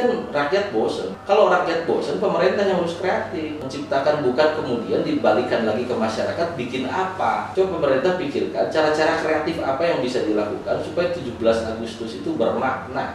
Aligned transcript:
kan 0.00 0.10
rakyat 0.32 0.72
bosen. 0.72 1.12
Kalau 1.28 1.52
rakyat 1.52 1.84
bosen, 1.84 2.16
pemerintah 2.16 2.64
yang 2.64 2.80
harus 2.80 2.96
kreatif. 2.96 3.60
Menciptakan 3.60 4.24
bukan 4.24 4.48
kemudian 4.56 5.04
dibalikan 5.04 5.68
lagi 5.68 5.84
ke 5.84 5.92
masyarakat, 5.92 6.46
bikin 6.56 6.88
apa? 6.88 7.52
Coba 7.52 7.76
pemerintah 7.76 8.16
pikirkan 8.16 8.72
cara-cara 8.72 9.20
kreatif 9.20 9.60
apa 9.60 9.82
yang 9.84 10.00
bisa 10.00 10.24
dilakukan 10.24 10.80
supaya 10.80 11.12
17 11.12 11.36
Agustus 11.76 12.24
itu 12.24 12.32
bermakna. 12.32 13.12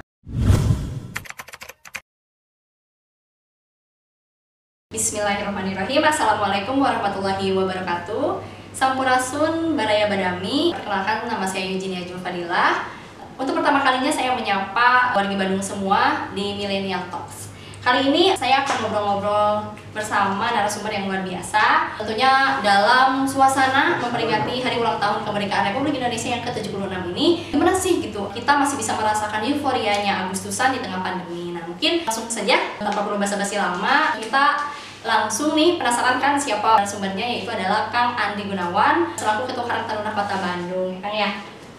Bismillahirrahmanirrahim 4.95 6.07
Assalamualaikum 6.07 6.79
warahmatullahi 6.79 7.52
wabarakatuh 7.52 8.39
Sampurasun 8.71 9.75
Baraya 9.75 10.07
Badami 10.07 10.71
Perkenalkan 10.71 11.27
nama 11.27 11.43
saya 11.43 11.67
Eugenia 11.67 12.07
Julfadilah 12.07 12.95
Untuk 13.36 13.52
pertama 13.59 13.83
kalinya 13.83 14.07
saya 14.07 14.31
menyapa 14.31 15.11
warga 15.11 15.36
Bandung 15.36 15.59
semua 15.59 16.31
di 16.31 16.55
Millennial 16.55 17.04
Talks. 17.11 17.51
Kali 17.83 18.09
ini 18.09 18.33
saya 18.33 18.63
akan 18.63 18.87
ngobrol-ngobrol 18.87 19.75
bersama 19.91 20.55
narasumber 20.55 20.89
yang 20.89 21.05
luar 21.05 21.21
biasa. 21.21 21.93
Tentunya 22.00 22.63
dalam 22.63 23.27
suasana 23.27 24.00
memperingati 24.00 24.63
hari 24.63 24.79
ulang 24.79 24.97
tahun 24.97 25.21
kemerdekaan 25.27 25.69
Republik 25.69 26.00
Indonesia 26.00 26.33
yang 26.33 26.43
ke-76 26.47 27.13
ini 27.13 27.51
Gimana 27.54 27.75
sih 27.77 28.01
gitu, 28.01 28.25
kita 28.33 28.57
masih 28.57 28.79
bisa 28.82 28.97
merasakan 28.97 29.46
euforianya 29.46 30.25
Agustusan 30.25 30.74
di 30.74 30.79
tengah 30.82 31.04
pandemi. 31.04 31.54
Nah 31.54 31.61
mungkin 31.68 32.08
langsung 32.08 32.25
saja 32.25 32.58
tanpa 32.81 33.05
perlu 33.05 33.22
basa-basi 33.22 33.59
lama 33.59 34.17
Kita 34.17 34.66
langsung 35.05 35.53
nih 35.53 35.77
penasaran 35.77 36.17
kan 36.17 36.33
siapa 36.33 36.81
sumbernya 36.81 37.22
yaitu 37.22 37.53
adalah 37.53 37.94
Kang 37.94 38.17
Andi 38.17 38.49
Gunawan 38.49 39.13
selaku 39.13 39.53
Ketua 39.53 39.69
Karang 39.69 39.86
Taruna 39.86 40.09
Kota 40.09 40.36
Bandung. 40.41 40.97
Kang 41.05 41.13
ya 41.13 41.30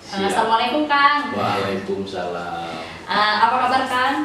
Siap. 0.06 0.23
Assalamualaikum 0.30 0.87
Kang 0.87 1.34
Waalaikumsalam. 1.34 2.78
Uh, 3.10 3.34
apa 3.42 3.56
kabar 3.66 3.83
Kang? 3.91 4.16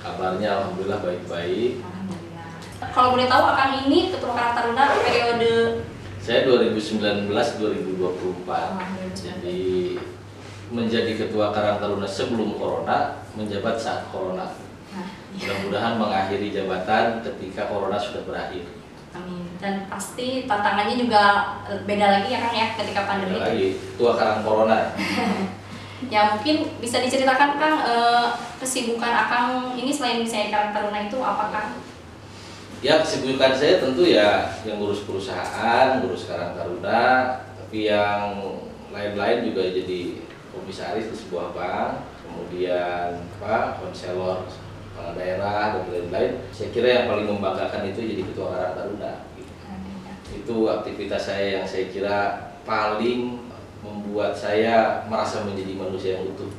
Kabarnya 0.00 0.48
alhamdulillah 0.56 1.04
baik-baik. 1.04 1.84
Alhamdulillah 1.84 2.48
kalau 2.96 3.12
boleh 3.12 3.28
tahu 3.28 3.42
Kang 3.52 3.72
ini 3.84 4.08
Ketua 4.08 4.32
Karang 4.32 4.54
Taruna 4.56 4.84
periode 5.04 5.84
Saya 6.24 6.48
2019 6.48 7.28
2024. 7.28 9.20
Jadi 9.20 10.00
menjadi 10.72 11.12
ketua 11.20 11.52
Karang 11.52 11.76
Taruna 11.76 12.08
sebelum 12.08 12.56
corona, 12.56 13.20
menjabat 13.36 13.76
saat 13.76 14.08
corona. 14.08 14.48
nah, 14.96 15.08
Mudah-mudahan 15.36 16.00
mengakhiri 16.00 16.56
jabatan 16.56 17.20
ketika 17.20 17.68
corona 17.68 18.00
sudah 18.00 18.24
berakhir. 18.24 18.64
Amin 19.16 19.48
dan 19.58 19.90
pasti 19.90 20.46
tantangannya 20.46 20.94
juga 20.94 21.22
beda 21.82 22.06
lagi 22.18 22.30
ya 22.30 22.38
Kang 22.38 22.54
ya 22.54 22.66
ketika 22.78 23.10
pandemi 23.10 23.36
Ada 23.42 23.50
lagi 23.50 23.68
ketua 23.74 24.12
Karang 24.14 24.40
Corona. 24.46 24.78
ya 26.14 26.30
mungkin 26.30 26.56
bisa 26.78 27.02
diceritakan 27.02 27.58
Kang 27.58 27.76
eh, 27.82 28.26
kesibukan 28.62 29.10
Akang 29.10 29.74
ini 29.74 29.90
selain 29.90 30.22
misalnya 30.22 30.54
Karang 30.54 30.70
Taruna 30.70 31.00
itu 31.10 31.18
apa 31.18 31.44
Kang? 31.50 31.70
Ya 32.78 33.02
kesibukan 33.02 33.58
saya 33.58 33.82
tentu 33.82 34.06
ya 34.06 34.54
yang 34.62 34.78
ngurus 34.78 35.02
perusahaan, 35.02 35.98
ngurus 35.98 36.30
Karang 36.30 36.54
Taruna, 36.54 37.42
tapi 37.58 37.90
yang 37.90 38.38
lain-lain 38.94 39.50
juga 39.50 39.66
jadi 39.66 40.22
komisaris 40.54 41.10
di 41.10 41.16
sebuah 41.18 41.50
bank, 41.50 42.06
kemudian 42.22 43.26
apa 43.42 43.82
konselor 43.82 44.46
kepala 44.98 45.14
daerah 45.14 45.78
dan 45.78 45.86
lain-lain. 45.94 46.32
Saya 46.50 46.68
kira 46.74 46.88
yang 46.90 47.06
paling 47.06 47.30
membanggakan 47.30 47.86
itu 47.86 48.02
jadi 48.02 48.22
ketua 48.26 48.50
Karang 48.50 48.74
Taruna. 48.74 49.14
Itu 50.34 50.56
aktivitas 50.66 51.22
saya 51.30 51.62
yang 51.62 51.64
saya 51.70 51.86
kira 51.94 52.18
paling 52.66 53.38
membuat 53.78 54.34
saya 54.34 55.06
merasa 55.06 55.46
menjadi 55.46 55.78
manusia 55.78 56.18
yang 56.18 56.34
utuh. 56.34 56.50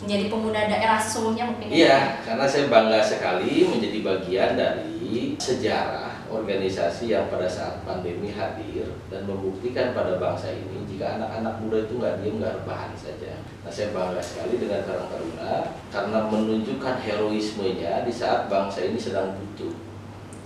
menjadi 0.00 0.32
pemuda 0.32 0.64
daerah 0.64 0.96
sesungguhnya 0.96 1.44
mungkin 1.44 1.68
ya? 1.68 1.76
Iya, 1.76 1.98
karena 2.24 2.48
saya 2.48 2.72
bangga 2.72 3.04
sekali 3.04 3.68
menjadi 3.68 3.98
bagian 4.00 4.50
dari 4.56 4.99
sejarah 5.38 6.26
organisasi 6.30 7.10
yang 7.10 7.26
pada 7.26 7.50
saat 7.50 7.82
pandemi 7.82 8.30
hadir 8.30 8.86
dan 9.10 9.26
membuktikan 9.26 9.90
pada 9.90 10.16
bangsa 10.22 10.54
ini 10.54 10.86
jika 10.86 11.18
anak-anak 11.18 11.58
muda 11.58 11.78
itu 11.82 11.94
nggak 11.98 12.14
diem 12.22 12.38
nggak 12.38 12.54
rebahan 12.62 12.92
saja. 12.94 13.34
Nah, 13.66 13.72
saya 13.72 13.90
bangga 13.90 14.22
sekali 14.22 14.60
dengan 14.62 14.86
Karang 14.86 15.10
Taruna 15.10 15.54
karena 15.90 16.18
menunjukkan 16.30 16.96
heroismenya 17.02 18.06
di 18.06 18.12
saat 18.14 18.46
bangsa 18.46 18.86
ini 18.86 18.98
sedang 19.00 19.34
butuh. 19.34 19.74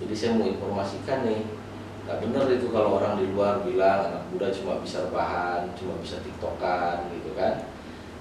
Jadi 0.01 0.13
saya 0.17 0.31
mau 0.35 0.49
informasikan 0.49 1.23
nih, 1.23 1.45
nggak 2.09 2.19
benar 2.25 2.45
itu 2.51 2.67
kalau 2.73 2.97
orang 2.99 3.21
di 3.21 3.29
luar 3.31 3.61
bilang 3.61 4.11
anak 4.11 4.23
muda 4.33 4.49
cuma 4.49 4.81
bisa 4.81 5.05
rebahan, 5.07 5.69
cuma 5.77 5.95
bisa 6.01 6.17
tiktokan 6.25 7.11
gitu 7.13 7.31
kan. 7.37 7.74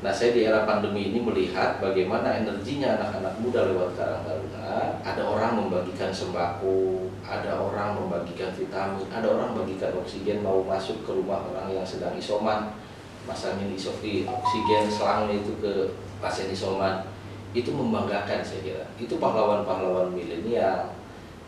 Nah, 0.05 0.13
saya 0.13 0.37
di 0.37 0.45
era 0.45 0.69
pandemi 0.69 1.09
ini 1.09 1.17
melihat 1.17 1.81
bagaimana 1.81 2.37
energinya 2.37 3.01
anak-anak 3.01 3.41
muda 3.41 3.73
lewat 3.73 3.97
Karang 3.97 4.21
Taruna. 4.21 5.01
Ada 5.01 5.25
orang 5.25 5.57
membagikan 5.57 6.13
sembako, 6.13 7.09
ada 7.25 7.57
orang 7.57 7.97
membagikan 7.97 8.53
vitamin, 8.53 9.09
ada 9.09 9.25
orang 9.33 9.57
membagikan 9.57 9.97
oksigen 9.97 10.45
mau 10.45 10.61
masuk 10.61 11.09
ke 11.09 11.11
rumah 11.17 11.41
orang 11.49 11.73
yang 11.73 11.87
sedang 11.89 12.13
isoman, 12.21 12.77
masangin 13.25 13.73
isofi 13.73 14.29
oksigen 14.29 14.93
selangnya 14.93 15.41
itu 15.41 15.57
ke 15.65 15.97
pasien 16.21 16.53
isoman. 16.53 17.09
Itu 17.57 17.73
membanggakan 17.73 18.45
saya 18.45 18.61
kira. 18.61 18.85
Itu 19.01 19.17
pahlawan-pahlawan 19.17 20.13
milenial 20.13 20.93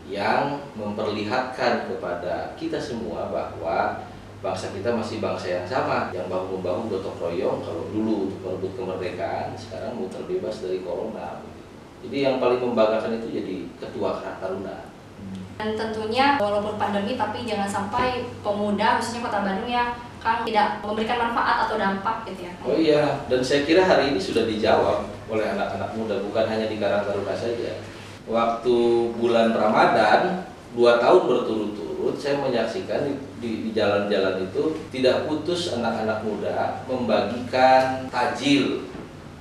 yang 0.09 0.57
memperlihatkan 0.73 1.93
kepada 1.93 2.57
kita 2.57 2.81
semua 2.81 3.29
bahwa 3.29 4.01
bangsa 4.37 4.69
kita 4.69 4.93
masih 4.93 5.17
bangsa 5.17 5.47
yang 5.49 5.65
sama. 5.65 6.13
Yang 6.13 6.27
bahu 6.29 6.59
membahu 6.59 6.91
gotong 6.91 7.17
royong 7.17 7.59
kalau 7.65 7.89
dulu 7.89 8.29
untuk 8.29 8.39
merebut 8.45 8.71
kemerdekaan 8.77 9.57
sekarang 9.57 9.97
mau 9.97 10.07
terbebas 10.09 10.61
dari 10.61 10.85
corona. 10.85 11.41
Jadi 12.05 12.17
yang 12.21 12.37
paling 12.37 12.61
membanggakan 12.61 13.17
itu 13.17 13.27
jadi 13.33 13.55
ketua 13.81 14.21
Karang 14.21 14.37
Taruna. 14.37 14.77
Dan 15.57 15.73
tentunya 15.73 16.37
walaupun 16.37 16.77
pandemi 16.77 17.17
tapi 17.17 17.41
jangan 17.49 17.65
sampai 17.65 18.29
pemuda 18.45 19.01
khususnya 19.01 19.25
kota 19.25 19.41
Bandung 19.41 19.65
ya 19.65 19.97
Kang 20.21 20.45
tidak 20.45 20.81
memberikan 20.85 21.17
manfaat 21.17 21.65
atau 21.65 21.77
dampak 21.77 22.25
gitu 22.29 22.49
ya. 22.49 22.53
oh 22.65 22.73
iya 22.73 23.03
dan 23.29 23.41
saya 23.41 23.65
kira 23.69 23.85
hari 23.85 24.13
ini 24.13 24.19
sudah 24.21 24.49
dijawab 24.49 25.05
oleh 25.29 25.45
anak-anak 25.45 25.93
muda 25.93 26.21
bukan 26.25 26.45
hanya 26.45 26.69
di 26.69 26.77
Karang 26.77 27.09
Taruna 27.09 27.33
saja. 27.33 27.81
Waktu 28.29 28.75
bulan 29.17 29.55
Ramadan 29.55 30.45
dua 30.77 31.01
tahun 31.01 31.21
berturut-turut 31.25 31.86
saya 32.15 32.39
menyaksikan 32.39 33.11
di- 33.43 33.75
jalan-jalan 33.75 34.47
itu 34.47 34.79
tidak 34.95 35.27
putus 35.27 35.75
anak-anak 35.75 36.23
muda 36.23 36.81
membagikan 36.87 38.07
tajil 38.07 38.87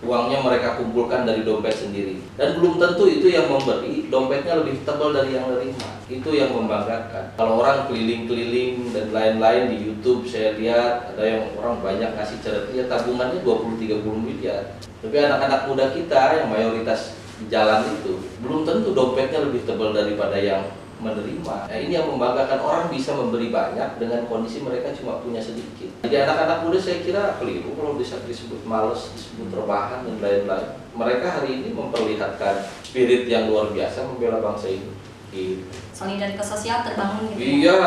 uangnya 0.04 0.44
mereka 0.44 0.76
kumpulkan 0.76 1.24
dari 1.24 1.40
dompet 1.40 1.72
sendiri. 1.72 2.20
Dan 2.36 2.60
belum 2.60 2.76
tentu 2.76 3.08
itu 3.08 3.32
yang 3.32 3.48
memberi 3.48 4.06
dompetnya 4.12 4.60
lebih 4.60 4.84
tebal 4.84 5.16
dari 5.16 5.32
yang 5.32 5.48
menerima 5.48 5.88
itu 6.06 6.30
yang 6.36 6.52
membanggakan. 6.54 7.34
Kalau 7.34 7.64
orang 7.64 7.90
keliling-keliling 7.90 8.94
dan 8.94 9.10
lain-lain 9.10 9.72
di 9.72 9.76
YouTube 9.88 10.28
saya 10.28 10.54
lihat 10.54 11.16
ada 11.16 11.24
yang 11.24 11.42
orang 11.58 11.82
banyak 11.82 12.10
ngasih 12.14 12.38
charity 12.44 12.72
ya 12.78 12.84
tabungannya 12.86 13.40
20-30 13.42 14.06
miliar. 14.20 14.62
Tapi 15.02 15.16
anak-anak 15.16 15.60
muda 15.66 15.84
kita 15.90 16.44
yang 16.44 16.48
mayoritas 16.52 17.16
di 17.36 17.50
jalan 17.50 17.84
itu 18.00 18.16
belum 18.40 18.64
tentu 18.64 18.94
dompetnya 18.96 19.44
lebih 19.44 19.66
tebal 19.66 19.92
daripada 19.92 20.38
yang 20.38 20.62
menerima. 20.96 21.56
Nah, 21.68 21.78
ini 21.78 21.92
yang 21.92 22.08
membanggakan 22.08 22.60
orang 22.60 22.86
bisa 22.88 23.12
memberi 23.12 23.52
banyak 23.52 24.00
dengan 24.00 24.24
kondisi 24.26 24.64
mereka 24.64 24.96
cuma 24.96 25.20
punya 25.20 25.40
sedikit. 25.40 25.92
Jadi 26.02 26.16
anak-anak 26.24 26.64
muda 26.64 26.78
saya 26.80 27.04
kira 27.04 27.36
keliru 27.36 27.76
kalau 27.76 28.00
bisa 28.00 28.16
disebut 28.24 28.64
males, 28.64 29.12
disebut 29.12 29.52
rebahan 29.52 30.08
dan 30.08 30.16
lain-lain. 30.18 30.70
Mereka 30.96 31.26
hari 31.28 31.60
ini 31.60 31.68
memperlihatkan 31.76 32.64
spirit 32.80 33.28
yang 33.28 33.52
luar 33.52 33.68
biasa 33.76 34.08
membela 34.08 34.40
bangsa 34.40 34.72
ini. 34.72 34.92
Gitu. 35.36 35.85
Solidaritas 35.96 36.44
sosial 36.44 36.84
terbangun 36.84 37.32
gitu. 37.32 37.40
ya. 37.40 37.48
Iya, 37.48 37.80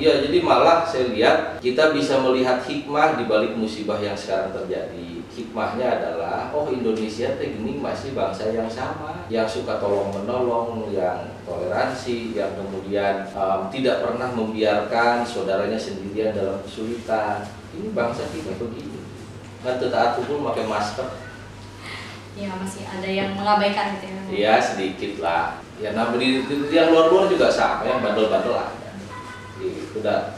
iya. 0.00 0.12
Jadi 0.24 0.40
malah 0.40 0.88
saya 0.88 1.12
lihat 1.12 1.60
kita 1.60 1.92
bisa 1.92 2.24
melihat 2.24 2.64
hikmah 2.64 3.20
di 3.20 3.28
balik 3.28 3.52
musibah 3.52 4.00
yang 4.00 4.16
sekarang 4.16 4.56
terjadi. 4.56 5.20
Hikmahnya 5.30 6.00
adalah, 6.00 6.48
oh 6.56 6.72
Indonesia 6.72 7.36
teh 7.36 7.52
gini 7.52 7.76
masih 7.76 8.16
bangsa 8.16 8.48
yang 8.50 8.66
sama, 8.66 9.28
yang 9.28 9.44
suka 9.44 9.76
tolong 9.76 10.08
menolong, 10.10 10.88
yang 10.88 11.36
toleransi, 11.44 12.32
yang 12.32 12.50
kemudian 12.56 13.28
em, 13.28 13.60
tidak 13.68 14.08
pernah 14.08 14.32
membiarkan 14.32 15.22
saudaranya 15.22 15.76
sendirian 15.76 16.32
dalam 16.32 16.64
kesulitan. 16.64 17.44
Ini 17.76 17.92
bangsa 17.92 18.24
kita 18.32 18.56
begini. 18.56 19.04
Kan 19.60 19.76
taat 19.76 20.16
hukum 20.16 20.48
pakai 20.48 20.64
masker, 20.64 21.08
Ya 22.40 22.48
masih 22.56 22.88
ada 22.88 23.04
yang 23.04 23.36
mengabaikan 23.36 24.00
gitu 24.00 24.06
ya. 24.08 24.20
Iya 24.32 24.54
sedikit 24.64 25.20
lah. 25.20 25.60
Ya 25.80 25.90
nah 25.90 26.12
di, 26.12 26.44
di- 26.44 26.60
di 26.62 26.74
yang 26.74 26.92
luar-luar 26.92 27.24
juga 27.24 27.48
sama, 27.48 27.82
yang 27.82 27.98
bandel-bandel 27.98 28.52
lah. 28.52 28.68
Itu 29.56 29.96
udah 29.96 30.36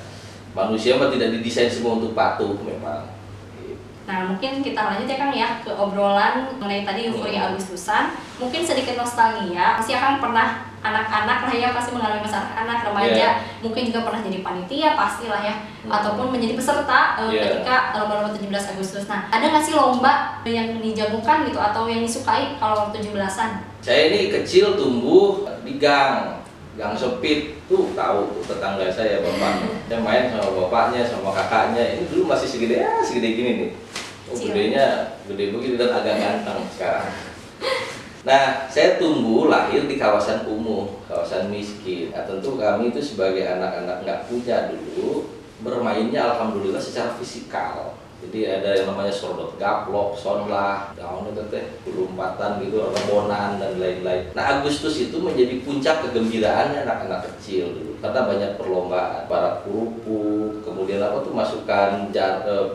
manusia 0.53 0.95
mah 0.95 1.09
tidak 1.09 1.35
didesain 1.35 1.67
semua 1.67 1.99
untuk 1.99 2.13
patuh 2.13 2.55
memang. 2.59 3.11
Gitu. 3.57 3.75
Nah 4.05 4.23
mungkin 4.25 4.63
kita 4.63 4.79
lanjut 4.81 5.05
ya 5.05 5.17
Kang 5.17 5.33
ya 5.33 5.49
ke 5.59 5.71
obrolan 5.71 6.47
mengenai 6.57 6.83
tadi 6.83 7.01
euforia 7.07 7.43
Hmm. 7.43 7.49
Agustusan. 7.53 8.05
Mungkin 8.39 8.63
sedikit 8.63 8.95
nostalgia. 8.95 9.75
Pasti 9.75 9.93
akan 9.93 10.19
pernah 10.19 10.47
anak-anak 10.79 11.39
lah 11.43 11.55
ya 11.55 11.69
pasti 11.71 11.91
mengalami 11.91 12.23
masa 12.23 12.43
anak 12.53 12.83
remaja. 12.85 13.11
Iya. 13.13 13.31
Mungkin 13.61 13.83
juga 13.87 14.03
pernah 14.03 14.19
jadi 14.21 14.43
panitia 14.43 14.95
pastilah 14.95 15.41
ya. 15.41 15.55
Hmm. 15.83 15.91
Ataupun 15.91 16.31
menjadi 16.31 16.55
peserta 16.55 17.19
eh, 17.19 17.31
Iya. 17.33 17.43
ketika 17.49 17.75
lomba-lomba 17.97 18.31
17 18.31 18.47
Agustus. 18.75 19.07
Nah 19.07 19.27
ada 19.27 19.43
nggak 19.43 19.63
sih 19.63 19.75
lomba 19.75 20.39
yang 20.45 20.79
dijagokan 20.79 21.47
gitu 21.47 21.59
atau 21.59 21.87
yang 21.87 21.99
disukai 21.99 22.55
kalau 22.59 22.91
17-an? 22.91 23.72
Saya 23.83 24.15
ini 24.15 24.31
kecil 24.31 24.79
tumbuh 24.79 25.43
di 25.67 25.83
gang, 25.83 26.39
gang 26.79 26.95
sempit 26.95 27.59
tuh 27.67 27.91
tahu 27.99 28.31
tuh 28.31 28.55
tetangga 28.55 28.87
saya 28.95 29.19
bapak. 29.27 29.59
Saya 29.91 29.99
main 29.99 30.31
sama 30.31 30.55
bapaknya 30.55 31.03
sama 31.03 31.35
kakaknya. 31.35 31.99
Ini 31.99 32.07
dulu 32.07 32.31
masih 32.31 32.47
segede 32.47 32.87
ya 32.87 33.03
segede 33.03 33.35
gini 33.35 33.51
nih. 33.59 33.71
Oh, 34.31 34.39
gedenya 34.39 35.19
gede 35.27 35.51
begini 35.51 35.75
dan 35.75 35.99
agak 35.99 36.15
ganteng 36.15 36.63
sekarang. 36.79 37.11
Nah, 38.23 38.71
saya 38.71 39.03
tumbuh 39.03 39.51
lahir 39.51 39.91
di 39.91 39.99
kawasan 39.99 40.47
kumuh, 40.47 41.03
kawasan 41.11 41.51
miskin. 41.51 42.15
Nah, 42.15 42.23
tentu 42.23 42.55
kami 42.55 42.95
itu 42.95 43.03
sebagai 43.03 43.43
anak-anak 43.43 44.07
nggak 44.07 44.31
punya 44.31 44.71
dulu 44.71 45.27
bermainnya 45.67 46.31
alhamdulillah 46.31 46.79
secara 46.79 47.19
fisikal. 47.19 47.99
Jadi 48.23 48.47
ada 48.47 48.71
yang 48.79 48.95
namanya 48.95 49.11
sordot 49.11 49.59
gaplok, 49.59 50.15
sonlah, 50.15 50.95
daun 50.95 51.27
itu 51.35 51.43
teh, 51.51 51.75
lompatan 51.91 52.63
gitu, 52.63 52.79
rebonan 52.79 53.59
dan 53.59 53.83
lain-lain. 53.83 54.31
Nah 54.39 54.63
Agustus 54.63 54.95
itu 55.03 55.19
menjadi 55.19 55.59
puncak 55.67 56.07
kegembiraannya 56.07 56.87
anak-anak 56.87 57.27
kecil 57.29 57.75
dulu 57.75 57.93
karena 57.99 58.21
banyak 58.31 58.51
perlombaan, 58.59 59.27
para 59.27 59.63
kerupuk, 59.67 60.63
kemudian 60.63 61.03
apa 61.03 61.19
tuh 61.23 61.35
masukkan 61.35 62.11
jar, 62.15 62.47
eh, 62.47 62.67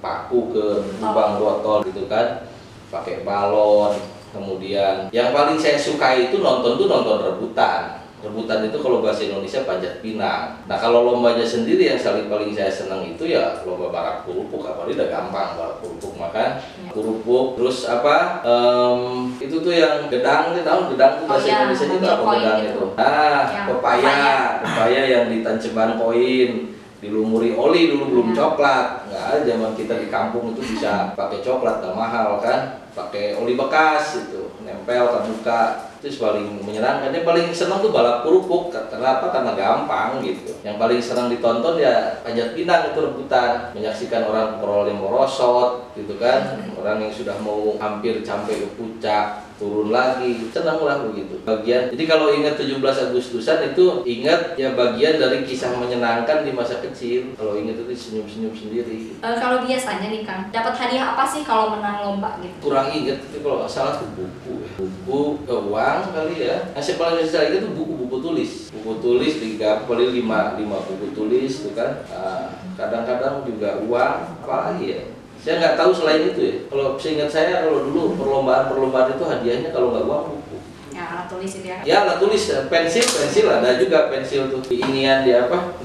paku 0.00 0.52
ke 0.52 0.64
lubang 1.00 1.40
botol 1.40 1.80
gitu 1.88 2.04
kan, 2.08 2.48
pakai 2.92 3.24
balon, 3.24 3.96
kemudian 4.32 5.08
yang 5.08 5.32
paling 5.32 5.56
saya 5.56 5.80
sukai 5.80 6.28
itu 6.28 6.44
nonton 6.44 6.76
tuh 6.76 6.88
nonton 6.88 7.24
rebutan. 7.24 8.03
Rebutan 8.24 8.64
itu 8.64 8.80
kalau 8.80 8.98
bahasa 8.98 9.20
Indonesia 9.22 9.60
panjat 9.62 10.00
pinang. 10.00 10.56
Nah 10.64 10.76
kalau 10.76 11.04
lombanya 11.04 11.44
sendiri 11.44 11.84
yang 11.84 12.00
saling 12.00 12.26
paling 12.26 12.50
saya 12.50 12.72
senang 12.72 13.04
itu 13.04 13.20
ya 13.26 13.60
lomba 13.62 13.92
barak 13.92 14.24
kerupuk. 14.24 14.64
Apalagi 14.64 14.96
udah 14.96 15.08
gampang 15.08 15.48
barak 15.54 15.76
kerupuk 15.78 16.12
makan 16.16 16.48
kerupuk. 16.88 17.46
Terus 17.54 17.78
apa? 17.84 18.40
em, 18.40 19.00
itu 19.38 19.56
tuh 19.58 19.70
yang 19.70 20.08
gedang, 20.08 20.50
itu 20.50 20.64
tahu 20.64 20.80
gedang 20.90 21.12
tuh 21.16 21.24
Oh 21.24 21.30
bahasa 21.30 21.46
iya, 21.46 21.56
Indonesia 21.62 21.86
itu 21.86 22.06
apa 22.06 22.24
gedang 22.32 22.58
gitu. 22.58 22.72
itu? 22.72 22.84
Ah, 22.96 23.42
Yang 23.44 23.66
pepaya, 23.68 24.08
pepaya. 24.08 24.34
pepaya 24.64 25.00
yang 25.04 25.24
ditanceban 25.28 25.90
koin 25.94 26.50
dilumuri 26.98 27.52
oli 27.52 27.92
dulu 27.92 28.04
belum 28.08 28.28
Ya. 28.32 28.36
coklat 28.40 28.86
nggak 29.04 29.24
ada 29.28 29.38
zaman 29.44 29.72
kita 29.76 29.94
di 30.00 30.08
kampung 30.08 30.56
itu 30.56 30.64
bisa 30.64 30.92
pakai 31.20 31.44
coklat 31.44 31.84
nggak 31.84 31.92
mahal 31.92 32.40
kan 32.40 32.80
pakai 32.90 33.36
oli 33.36 33.52
bekas 33.54 34.24
itu 34.24 34.48
nempel 34.64 35.12
terbuka 35.12 35.92
itu 36.04 36.20
paling 36.20 36.60
menyenangkan 36.60 37.08
yang 37.08 37.24
paling 37.24 37.48
senang 37.56 37.80
tuh 37.80 37.88
balap 37.88 38.20
kerupuk 38.20 38.68
kenapa 38.92 39.32
karena 39.32 39.56
gampang 39.56 40.20
gitu. 40.20 40.52
Yang 40.60 40.76
paling 40.76 41.00
senang 41.00 41.32
ditonton 41.32 41.80
ya 41.80 42.20
panjat 42.20 42.52
pinang 42.52 42.92
itu 42.92 43.00
rebutan 43.00 43.72
menyaksikan 43.72 44.28
orang 44.28 44.60
perol 44.60 44.84
yang 44.84 45.00
merosot 45.00 45.88
gitu 45.96 46.20
kan. 46.20 46.60
Orang 46.76 47.00
yang 47.00 47.12
sudah 47.12 47.40
mau 47.40 47.80
hampir 47.80 48.20
sampai 48.20 48.60
ke 48.60 48.68
puncak 48.76 49.43
turun 49.56 49.94
lagi 49.94 50.50
senang 50.50 50.82
lah 50.82 51.06
begitu. 51.06 51.38
Bagian 51.46 51.94
jadi 51.94 52.04
kalau 52.10 52.34
ingat 52.34 52.58
17 52.58 52.82
Agustusan 52.82 53.74
itu 53.74 54.02
ingat 54.02 54.58
ya 54.58 54.74
bagian 54.74 55.22
dari 55.22 55.46
kisah 55.46 55.78
menyenangkan 55.78 56.42
di 56.42 56.50
masa 56.50 56.82
kecil. 56.82 57.38
Kalau 57.38 57.54
ingat 57.54 57.78
itu 57.78 57.94
senyum-senyum 57.94 58.54
sendiri. 58.54 59.14
Eh, 59.14 59.36
kalau 59.38 59.62
biasanya 59.62 60.10
nih 60.10 60.22
Kang, 60.26 60.50
dapat 60.50 60.74
hadiah 60.74 61.14
apa 61.14 61.24
sih 61.24 61.46
kalau 61.46 61.78
menang 61.78 62.02
lomba 62.02 62.38
gitu? 62.42 62.54
kurang 62.70 62.90
ingat 62.90 63.22
tapi 63.22 63.38
kalau 63.44 63.66
salah 63.68 64.00
tuh 64.00 64.10
buku 64.18 64.52
ya. 64.64 64.68
buku 64.78 65.20
eh, 65.46 65.62
uang 65.70 66.00
kali 66.10 66.36
ya. 66.50 66.56
Saya 66.78 66.96
paling 66.98 67.28
saya 67.28 67.62
tuh 67.62 67.72
buku-buku 67.72 68.16
tulis. 68.20 68.50
Buku 68.74 68.92
tulis 68.98 69.38
tiga 69.38 69.86
paling 69.86 70.10
lima 70.10 70.58
lima 70.58 70.82
buku 70.82 71.14
tulis 71.14 71.62
itu 71.62 71.70
kan. 71.72 72.02
Ah, 72.10 72.50
kadang-kadang 72.74 73.46
juga 73.46 73.78
uang 73.86 74.14
apalagi 74.42 74.86
ya 74.98 75.02
saya 75.44 75.60
nggak 75.60 75.76
tahu 75.76 75.92
selain 75.92 76.32
itu 76.32 76.40
ya 76.40 76.54
kalau 76.72 76.96
seingat 76.96 77.28
saya 77.28 77.68
kalau 77.68 77.84
dulu 77.84 78.16
perlombaan-perlombaan 78.16 79.12
itu 79.12 79.24
hadiahnya 79.28 79.70
kalau 79.76 79.92
nggak 79.92 80.08
uang 80.08 80.24
buku 80.32 80.56
Ya 80.94 81.10
alat 81.10 81.26
tulis 81.26 81.52
itu 81.58 81.66
ya. 81.66 81.78
ya 81.82 81.96
alat 82.06 82.22
tulis 82.22 82.42
pensil 82.70 83.02
pensil 83.04 83.46
ada 83.50 83.76
juga 83.76 84.08
pensil 84.08 84.46
tuh 84.48 84.62
di 84.64 84.78
inian 84.80 85.26
di 85.26 85.34
apa 85.36 85.76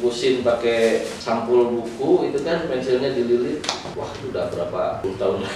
dibungkusin 0.00 0.40
pakai 0.40 1.04
sampul 1.20 1.76
buku 1.76 2.32
itu 2.32 2.40
kan 2.40 2.64
pensilnya 2.64 3.12
dililit. 3.12 3.60
Wah 3.92 4.08
udah 4.32 4.48
berapa 4.48 5.04
puluh 5.04 5.16
tahun. 5.20 5.38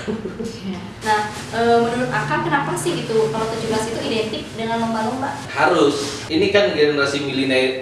Nah, 1.05 1.29
eh, 1.53 1.79
menurut 1.85 2.09
Akang 2.09 2.49
kenapa 2.49 2.73
sih 2.73 2.97
gitu? 2.97 3.29
Kalau 3.29 3.45
17 3.45 3.93
itu 3.93 4.01
identik 4.09 4.43
dengan 4.57 4.89
lomba-lomba? 4.89 5.37
harus. 5.53 6.25
Ini 6.33 6.49
kan 6.49 6.73
generasi 6.73 7.29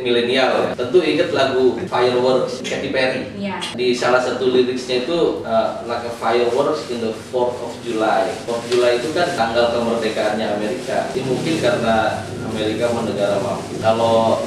milenial 0.02 0.50
ya. 0.50 0.68
Tentu 0.74 0.98
ingat 1.06 1.30
lagu 1.30 1.78
Fireworks 1.86 2.66
Katy 2.66 2.90
Perry. 2.90 3.22
Iya. 3.38 3.62
di 3.78 3.94
salah 3.94 4.18
satu 4.18 4.50
liriknya 4.50 5.06
itu 5.06 5.46
uh, 5.46 5.86
like 5.86 6.02
a 6.02 6.12
fireworks 6.18 6.90
in 6.90 6.98
the 6.98 7.14
4th 7.30 7.62
of 7.62 7.72
July. 7.86 8.26
4th 8.42 8.66
July 8.66 8.98
itu 8.98 9.14
kan 9.14 9.30
tanggal 9.38 9.70
kemerdekaannya 9.70 10.58
Amerika. 10.58 11.06
Ini 11.14 11.22
mungkin 11.22 11.54
karena 11.62 12.26
Amerika 12.50 12.90
menegara 12.90 13.38
mampu. 13.38 13.78
Kalau 13.78 14.42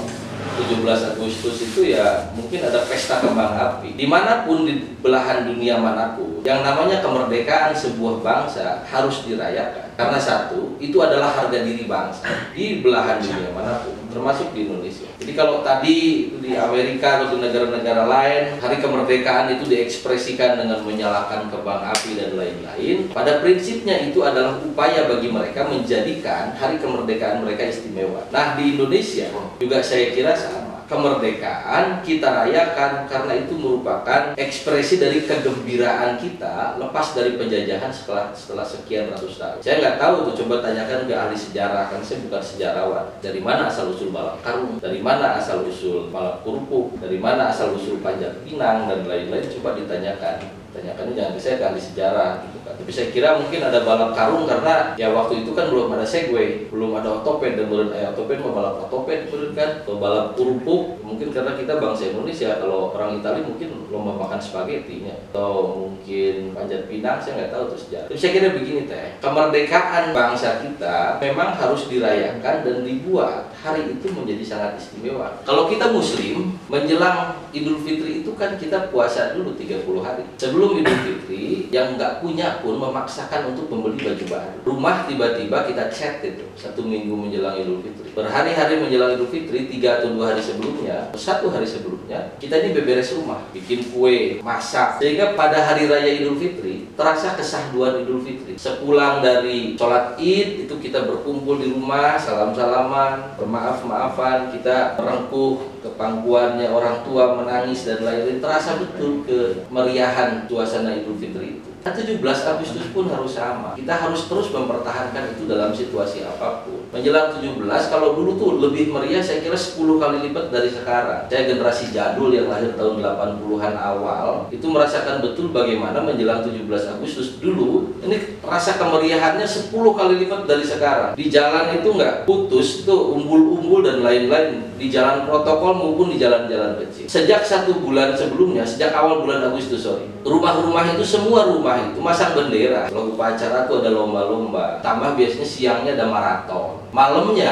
17 0.55 1.11
Agustus 1.15 1.55
itu 1.61 1.91
ya 1.91 2.31
mungkin 2.33 2.63
ada 2.63 2.87
pesta 2.87 3.19
kembang 3.19 3.53
api. 3.53 3.99
Di 3.99 4.07
mana 4.07 4.47
pun 4.47 4.63
di 4.63 4.79
belahan 5.03 5.45
dunia 5.45 5.77
mana 5.77 6.15
pun 6.15 6.41
yang 6.47 6.63
namanya 6.63 7.03
kemerdekaan 7.03 7.75
sebuah 7.75 8.23
bangsa 8.23 8.87
harus 8.87 9.21
dirayakan 9.27 9.84
karena 9.95 10.19
satu 10.19 10.75
itu 10.77 10.99
adalah 10.99 11.31
harga 11.31 11.63
diri 11.63 11.87
bangsa 11.87 12.27
di 12.51 12.83
belahan 12.83 13.23
dunia 13.23 13.51
mana 13.55 13.79
pun 13.81 13.95
termasuk 14.11 14.55
di 14.55 14.67
Indonesia. 14.67 15.07
Jadi 15.19 15.31
kalau 15.35 15.59
tadi 15.63 15.95
di 16.39 16.51
Amerika 16.55 17.19
atau 17.19 17.35
di 17.35 17.43
negara-negara 17.43 18.07
lain 18.07 18.43
hari 18.63 18.77
kemerdekaan 18.79 19.59
itu 19.59 19.67
diekspresikan 19.67 20.59
dengan 20.59 20.83
menyalakan 20.83 21.51
kembang 21.51 21.83
api 21.91 22.15
dan 22.15 22.35
lain-lain 22.35 23.11
pada 23.11 23.43
prinsipnya 23.43 24.07
itu 24.07 24.23
adalah 24.23 24.59
upaya 24.63 25.07
bagi 25.11 25.31
mereka 25.31 25.67
menjadikan 25.67 26.55
hari 26.55 26.79
kemerdekaan 26.79 27.43
mereka 27.43 27.67
istimewa. 27.67 28.27
Nah 28.31 28.55
di 28.55 28.75
Indonesia 28.75 29.27
juga 29.59 29.83
saya 29.83 30.11
kira 30.15 30.35
sama 30.35 30.74
kemerdekaan 30.85 32.01
kita 32.05 32.45
rayakan 32.45 33.09
karena 33.09 33.33
itu 33.45 33.53
merupakan 33.57 34.37
ekspresi 34.37 35.01
dari 35.01 35.25
kegembiraan 35.25 36.17
kita 36.21 36.77
lepas 36.77 37.17
dari 37.17 37.37
penjajahan 37.37 37.89
setelah 37.89 38.29
setelah 38.33 38.65
sekian 38.65 39.09
ratus 39.09 39.41
tahun. 39.41 39.59
Saya 39.61 39.75
nggak 39.81 39.97
tahu 39.97 40.15
tuh 40.31 40.33
coba 40.45 40.65
tanyakan 40.65 41.09
ke 41.09 41.13
ahli 41.13 41.37
sejarah 41.37 41.89
kan 41.89 42.01
saya 42.01 42.21
bukan 42.25 42.41
sejarawan. 42.41 43.05
Dari 43.21 43.41
mana 43.41 43.69
asal 43.69 43.93
usul 43.93 44.13
balap 44.13 44.41
karung? 44.45 44.77
Dari 44.77 44.99
mana 45.01 45.41
asal 45.41 45.65
usul 45.65 46.09
balap 46.13 46.45
kerupuk? 46.45 46.97
Dari 47.01 47.17
mana 47.17 47.49
asal 47.49 47.73
usul 47.73 48.01
panjat 48.01 48.41
pinang 48.45 48.89
dan 48.89 49.05
lain-lain? 49.05 49.45
Coba 49.49 49.77
ditanyakan. 49.77 50.64
Tanyakannya 50.75 51.13
jangan 51.15 51.31
ke 51.31 51.39
saya 51.39 51.55
ahli 51.71 51.79
sejarah 51.79 52.31
gitu 52.43 52.59
kan. 52.67 52.73
Tapi 52.75 52.91
saya 52.91 53.07
kira 53.15 53.29
mungkin 53.39 53.63
ada 53.63 53.79
balap 53.87 54.11
karung 54.11 54.43
karena 54.43 54.91
ya 54.99 55.07
waktu 55.15 55.47
itu 55.47 55.55
kan 55.55 55.71
belum 55.71 55.95
ada 55.95 56.03
segway, 56.03 56.67
belum 56.67 56.91
ada 56.99 57.23
otoped 57.23 57.55
dan 57.55 57.71
menurut 57.71 57.95
eh, 57.95 58.03
otoped 58.11 58.43
mau 58.43 58.51
balap 58.51 58.75
otoped 58.83 59.31
menurut 59.31 59.55
kan. 59.55 59.69
Kalau 59.87 59.97
balap 60.03 60.35
kerupuk 60.35 60.99
mungkin 60.99 61.31
karena 61.31 61.55
kita 61.55 61.79
bangsa 61.79 62.11
Indonesia 62.11 62.59
kalau 62.59 62.91
orang 62.91 63.23
Italia 63.23 63.47
mungkin 63.47 63.87
lomba 63.87 64.19
makan 64.19 64.39
spaghettinya 64.43 65.15
atau 65.31 65.87
mungkin 65.87 66.51
panjat 66.51 66.91
pinang 66.91 67.23
saya 67.23 67.33
nggak 67.39 67.51
tahu 67.55 67.63
terus 67.71 67.83
sejarah. 67.87 68.07
Tapi 68.11 68.19
saya 68.19 68.31
kira 68.35 68.47
begini 68.51 68.81
teh, 68.89 69.07
kemerdekaan 69.23 70.03
bangsa 70.11 70.59
kita 70.59 71.23
memang 71.23 71.55
harus 71.55 71.87
dirayakan 71.87 72.55
dan 72.67 72.77
dibuat 72.83 73.53
hari 73.65 73.95
itu 73.95 74.07
menjadi 74.11 74.43
sangat 74.43 74.71
istimewa. 74.77 75.41
Kalau 75.45 75.69
kita 75.71 75.89
muslim 75.89 76.53
menjelang 76.67 77.37
Idul 77.53 77.81
Fitri 77.81 78.25
itu 78.25 78.31
kan 78.33 78.57
kita 78.57 78.89
puasa 78.89 79.37
dulu 79.37 79.53
30 79.53 79.85
hari. 80.01 80.23
Sebelum 80.35 80.64
Idul 80.73 80.99
Fitri 81.05 81.69
yang 81.69 81.99
nggak 81.99 82.25
punya 82.25 82.63
pun 82.63 82.81
memaksakan 82.81 83.53
untuk 83.53 83.69
membeli 83.69 84.01
baju 84.01 84.25
baru. 84.25 84.57
Rumah 84.65 84.95
tiba-tiba 85.05 85.57
kita 85.69 85.91
cat 85.93 86.23
itu 86.25 86.45
satu 86.57 86.81
minggu 86.81 87.13
menjelang 87.13 87.59
Idul 87.61 87.85
Fitri. 87.85 88.09
Berhari-hari 88.15 88.81
menjelang 88.81 89.13
Idul 89.19 89.29
Fitri, 89.29 89.69
tiga 89.69 90.01
atau 90.01 90.15
dua 90.15 90.33
hari 90.33 90.41
sebelumnya, 90.41 91.13
satu 91.13 91.51
hari 91.51 91.67
sebelumnya, 91.67 92.33
kita 92.41 92.63
ini 92.63 92.73
beberes 92.73 93.13
rumah, 93.13 93.45
bikin 93.51 93.85
kue, 93.93 94.39
masak. 94.41 94.97
Sehingga 95.03 95.37
pada 95.37 95.61
hari 95.61 95.85
raya 95.85 96.09
Idul 96.09 96.39
Fitri 96.41 96.89
terasa 96.95 97.35
kesahduan 97.35 98.01
Idul 98.01 98.23
Fitri. 98.23 98.55
Sepulang 98.55 99.19
dari 99.19 99.75
sholat 99.75 100.15
Id 100.17 100.65
itu 100.65 100.75
kita 100.79 101.03
berkumpul 101.05 101.59
di 101.59 101.69
rumah, 101.69 102.15
salam-salaman, 102.15 103.35
bermaaf-maafan, 103.35 104.55
kita 104.55 104.95
merengkuh 104.95 105.74
kepangkuannya 105.85 106.65
orang 106.73 107.05
tua 107.05 107.37
menangis 107.37 107.85
dan 107.85 108.01
lain-lain. 108.01 108.41
Terasa 108.41 108.81
betul 108.81 109.21
kemeriahan 109.25 110.49
suasana 110.49 110.97
Idul 110.97 111.21
Fitri 111.21 111.64
17 111.93 112.17
Agustus 112.25 112.81
pun 112.89 113.05
harus 113.05 113.37
sama. 113.37 113.77
Kita 113.77 113.93
harus 113.93 114.25
terus 114.25 114.49
mempertahankan 114.49 115.37
itu 115.37 115.45
dalam 115.45 115.69
situasi 115.69 116.25
apa 116.25 116.65
pun. 116.65 116.81
Menjelang 116.89 117.37
17 117.37 117.61
kalau 117.93 118.17
dulu 118.17 118.41
tuh 118.41 118.57
lebih 118.57 118.89
meriah 118.89 119.21
saya 119.21 119.45
kira 119.45 119.53
10 119.53 120.01
kali 120.01 120.17
lipat 120.25 120.49
dari 120.49 120.73
sekarang. 120.73 121.29
Saya 121.29 121.45
generasi 121.45 121.93
jadul 121.93 122.33
yang 122.33 122.49
lahir 122.49 122.73
tahun 122.73 123.05
80-an 123.05 123.77
awal 123.77 124.49
itu 124.49 124.65
merasakan 124.65 125.21
betul 125.21 125.53
bagaimana 125.53 126.01
menjelang 126.01 126.41
17 126.41 126.65
Agustus 126.97 127.37
dulu 127.37 127.93
ini 128.01 128.41
rasa 128.41 128.81
kemeriahannya 128.81 129.45
10 129.45 129.69
kali 129.69 130.13
lipat 130.25 130.49
dari 130.49 130.65
sekarang. 130.65 131.13
Di 131.13 131.29
jalan 131.29 131.77
itu 131.77 131.93
nggak 131.93 132.25
putus 132.25 132.81
tuh 132.81 133.13
umbul-umbul 133.13 133.85
dan 133.85 134.01
lain-lain 134.01 134.73
di 134.81 134.89
jalan 134.89 135.29
protokol 135.29 135.77
maupun 135.77 136.11
di 136.11 136.17
jalan-jalan 136.17 136.81
kecil. 136.81 137.05
Sejak 137.05 137.45
satu 137.45 137.77
bulan 137.77 138.17
sebelumnya, 138.17 138.65
sejak 138.65 138.91
awal 138.91 139.21
bulan 139.21 139.53
Agustus 139.53 139.85
sorry, 139.85 140.09
rumah-rumah 140.25 140.97
itu 140.97 141.05
semua 141.05 141.47
rumah 141.47 141.74
rumah 141.75 141.91
itu 141.91 141.99
masang 141.99 142.31
bendera. 142.31 142.87
Kalau 142.87 143.11
upacara 143.11 143.67
tuh 143.67 143.83
ada 143.83 143.91
lomba-lomba. 143.91 144.79
Tambah 144.79 145.19
biasanya 145.19 145.47
siangnya 145.47 145.91
ada 145.99 146.07
maraton. 146.07 146.79
Malamnya 146.95 147.51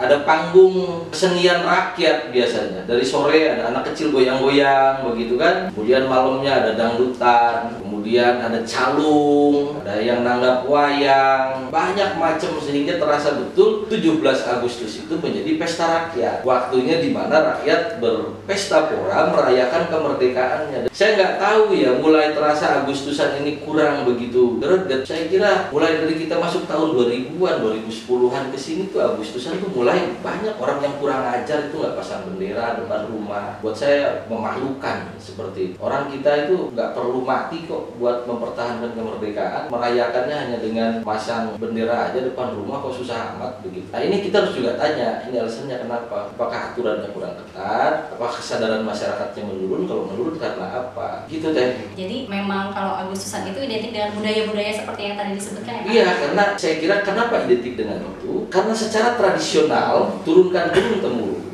ada 0.00 0.24
panggung 0.24 1.04
kesenian 1.12 1.60
rakyat 1.60 2.32
biasanya. 2.32 2.88
Dari 2.88 3.04
sore 3.04 3.52
ada 3.52 3.68
anak 3.68 3.92
kecil 3.92 4.08
goyang-goyang 4.08 5.04
begitu 5.12 5.36
kan. 5.36 5.68
Kemudian 5.74 6.08
malamnya 6.08 6.64
ada 6.64 6.70
dangdutan, 6.72 7.76
kemudian 7.84 8.40
ada 8.40 8.64
calung, 8.64 9.76
ada 9.84 10.00
yang 10.00 10.24
nanggap 10.24 10.64
wayang, 10.64 11.68
banyak 11.68 12.16
macam 12.16 12.56
sehingga 12.62 12.96
terasa 12.96 13.36
betul 13.36 13.84
17 13.92 14.24
Agustus 14.48 15.04
itu 15.04 15.14
menjadi 15.20 15.60
pesta 15.60 15.84
rakyat. 15.84 16.40
Waktunya 16.46 17.04
di 17.04 17.12
mana 17.12 17.58
rakyat 17.58 18.00
berpesta 18.00 18.88
pora 18.88 19.28
merayakan 19.28 19.92
kemerdekaannya. 19.92 20.80
Saya 20.88 21.10
nggak 21.20 21.34
tahu 21.36 21.76
ya 21.76 21.92
mulai 22.00 22.32
terasa 22.32 22.80
Agustusan 22.80 23.44
ini 23.44 23.57
kurang 23.62 24.06
begitu 24.06 24.58
greget. 24.58 25.02
Saya 25.06 25.24
kira 25.30 25.52
mulai 25.70 26.02
dari 26.02 26.14
kita 26.18 26.38
masuk 26.38 26.66
tahun 26.66 26.94
2000-an, 26.94 27.56
2010-an 27.62 28.44
ke 28.54 28.58
sini 28.58 28.82
tuh 28.90 29.00
Agustusan 29.04 29.62
tuh 29.62 29.70
mulai 29.72 30.18
banyak 30.20 30.54
orang 30.58 30.78
yang 30.82 30.94
kurang 30.98 31.22
ajar 31.24 31.70
itu 31.70 31.76
nggak 31.78 31.96
pasang 31.96 32.26
bendera 32.26 32.78
depan 32.78 33.06
rumah. 33.08 33.58
Buat 33.62 33.76
saya 33.78 34.26
memalukan 34.26 35.14
seperti 35.20 35.72
itu. 35.72 35.74
Orang 35.78 36.10
kita 36.10 36.48
itu 36.48 36.74
nggak 36.74 36.92
perlu 36.96 37.22
mati 37.22 37.64
kok 37.68 37.94
buat 38.00 38.26
mempertahankan 38.26 38.92
kemerdekaan. 38.94 39.64
Merayakannya 39.70 40.36
hanya 40.36 40.58
dengan 40.58 40.90
pasang 41.06 41.54
bendera 41.60 42.10
aja 42.10 42.18
depan 42.18 42.56
rumah 42.58 42.82
kok 42.82 42.96
susah 42.98 43.36
amat 43.36 43.62
begitu. 43.62 43.86
Nah 43.94 44.00
ini 44.02 44.24
kita 44.24 44.42
harus 44.42 44.54
juga 44.56 44.74
tanya, 44.74 45.22
ini 45.28 45.38
alasannya 45.38 45.76
kenapa? 45.78 46.34
Apakah 46.34 46.72
aturannya 46.72 47.08
kurang 47.14 47.34
ketat? 47.38 48.10
Apakah 48.14 48.34
kesadaran 48.40 48.82
masyarakatnya 48.82 49.42
menurun? 49.46 49.86
Kalau 49.86 50.02
menurun 50.10 50.36
karena 50.40 50.66
apa? 50.66 51.28
Gitu 51.30 51.54
deh. 51.54 51.78
Jadi 51.94 52.26
memang 52.26 52.74
kalau 52.74 52.98
Agustusan 52.98 53.37
itu 53.46 53.58
identik 53.62 53.90
dengan 53.94 54.10
budaya-budaya 54.16 54.72
seperti 54.72 55.02
yang 55.04 55.16
tadi 55.20 55.32
disebutkan 55.38 55.72
ya? 55.74 55.82
Iya, 55.86 56.08
karena 56.18 56.44
saya 56.58 56.74
kira 56.80 56.96
kenapa 57.04 57.34
identik 57.46 57.74
dengan 57.78 57.98
itu? 58.02 58.48
Karena 58.48 58.74
secara 58.74 59.14
tradisional 59.14 60.18
turunkan 60.24 60.72
turun 60.72 60.98
temurun 61.04 61.48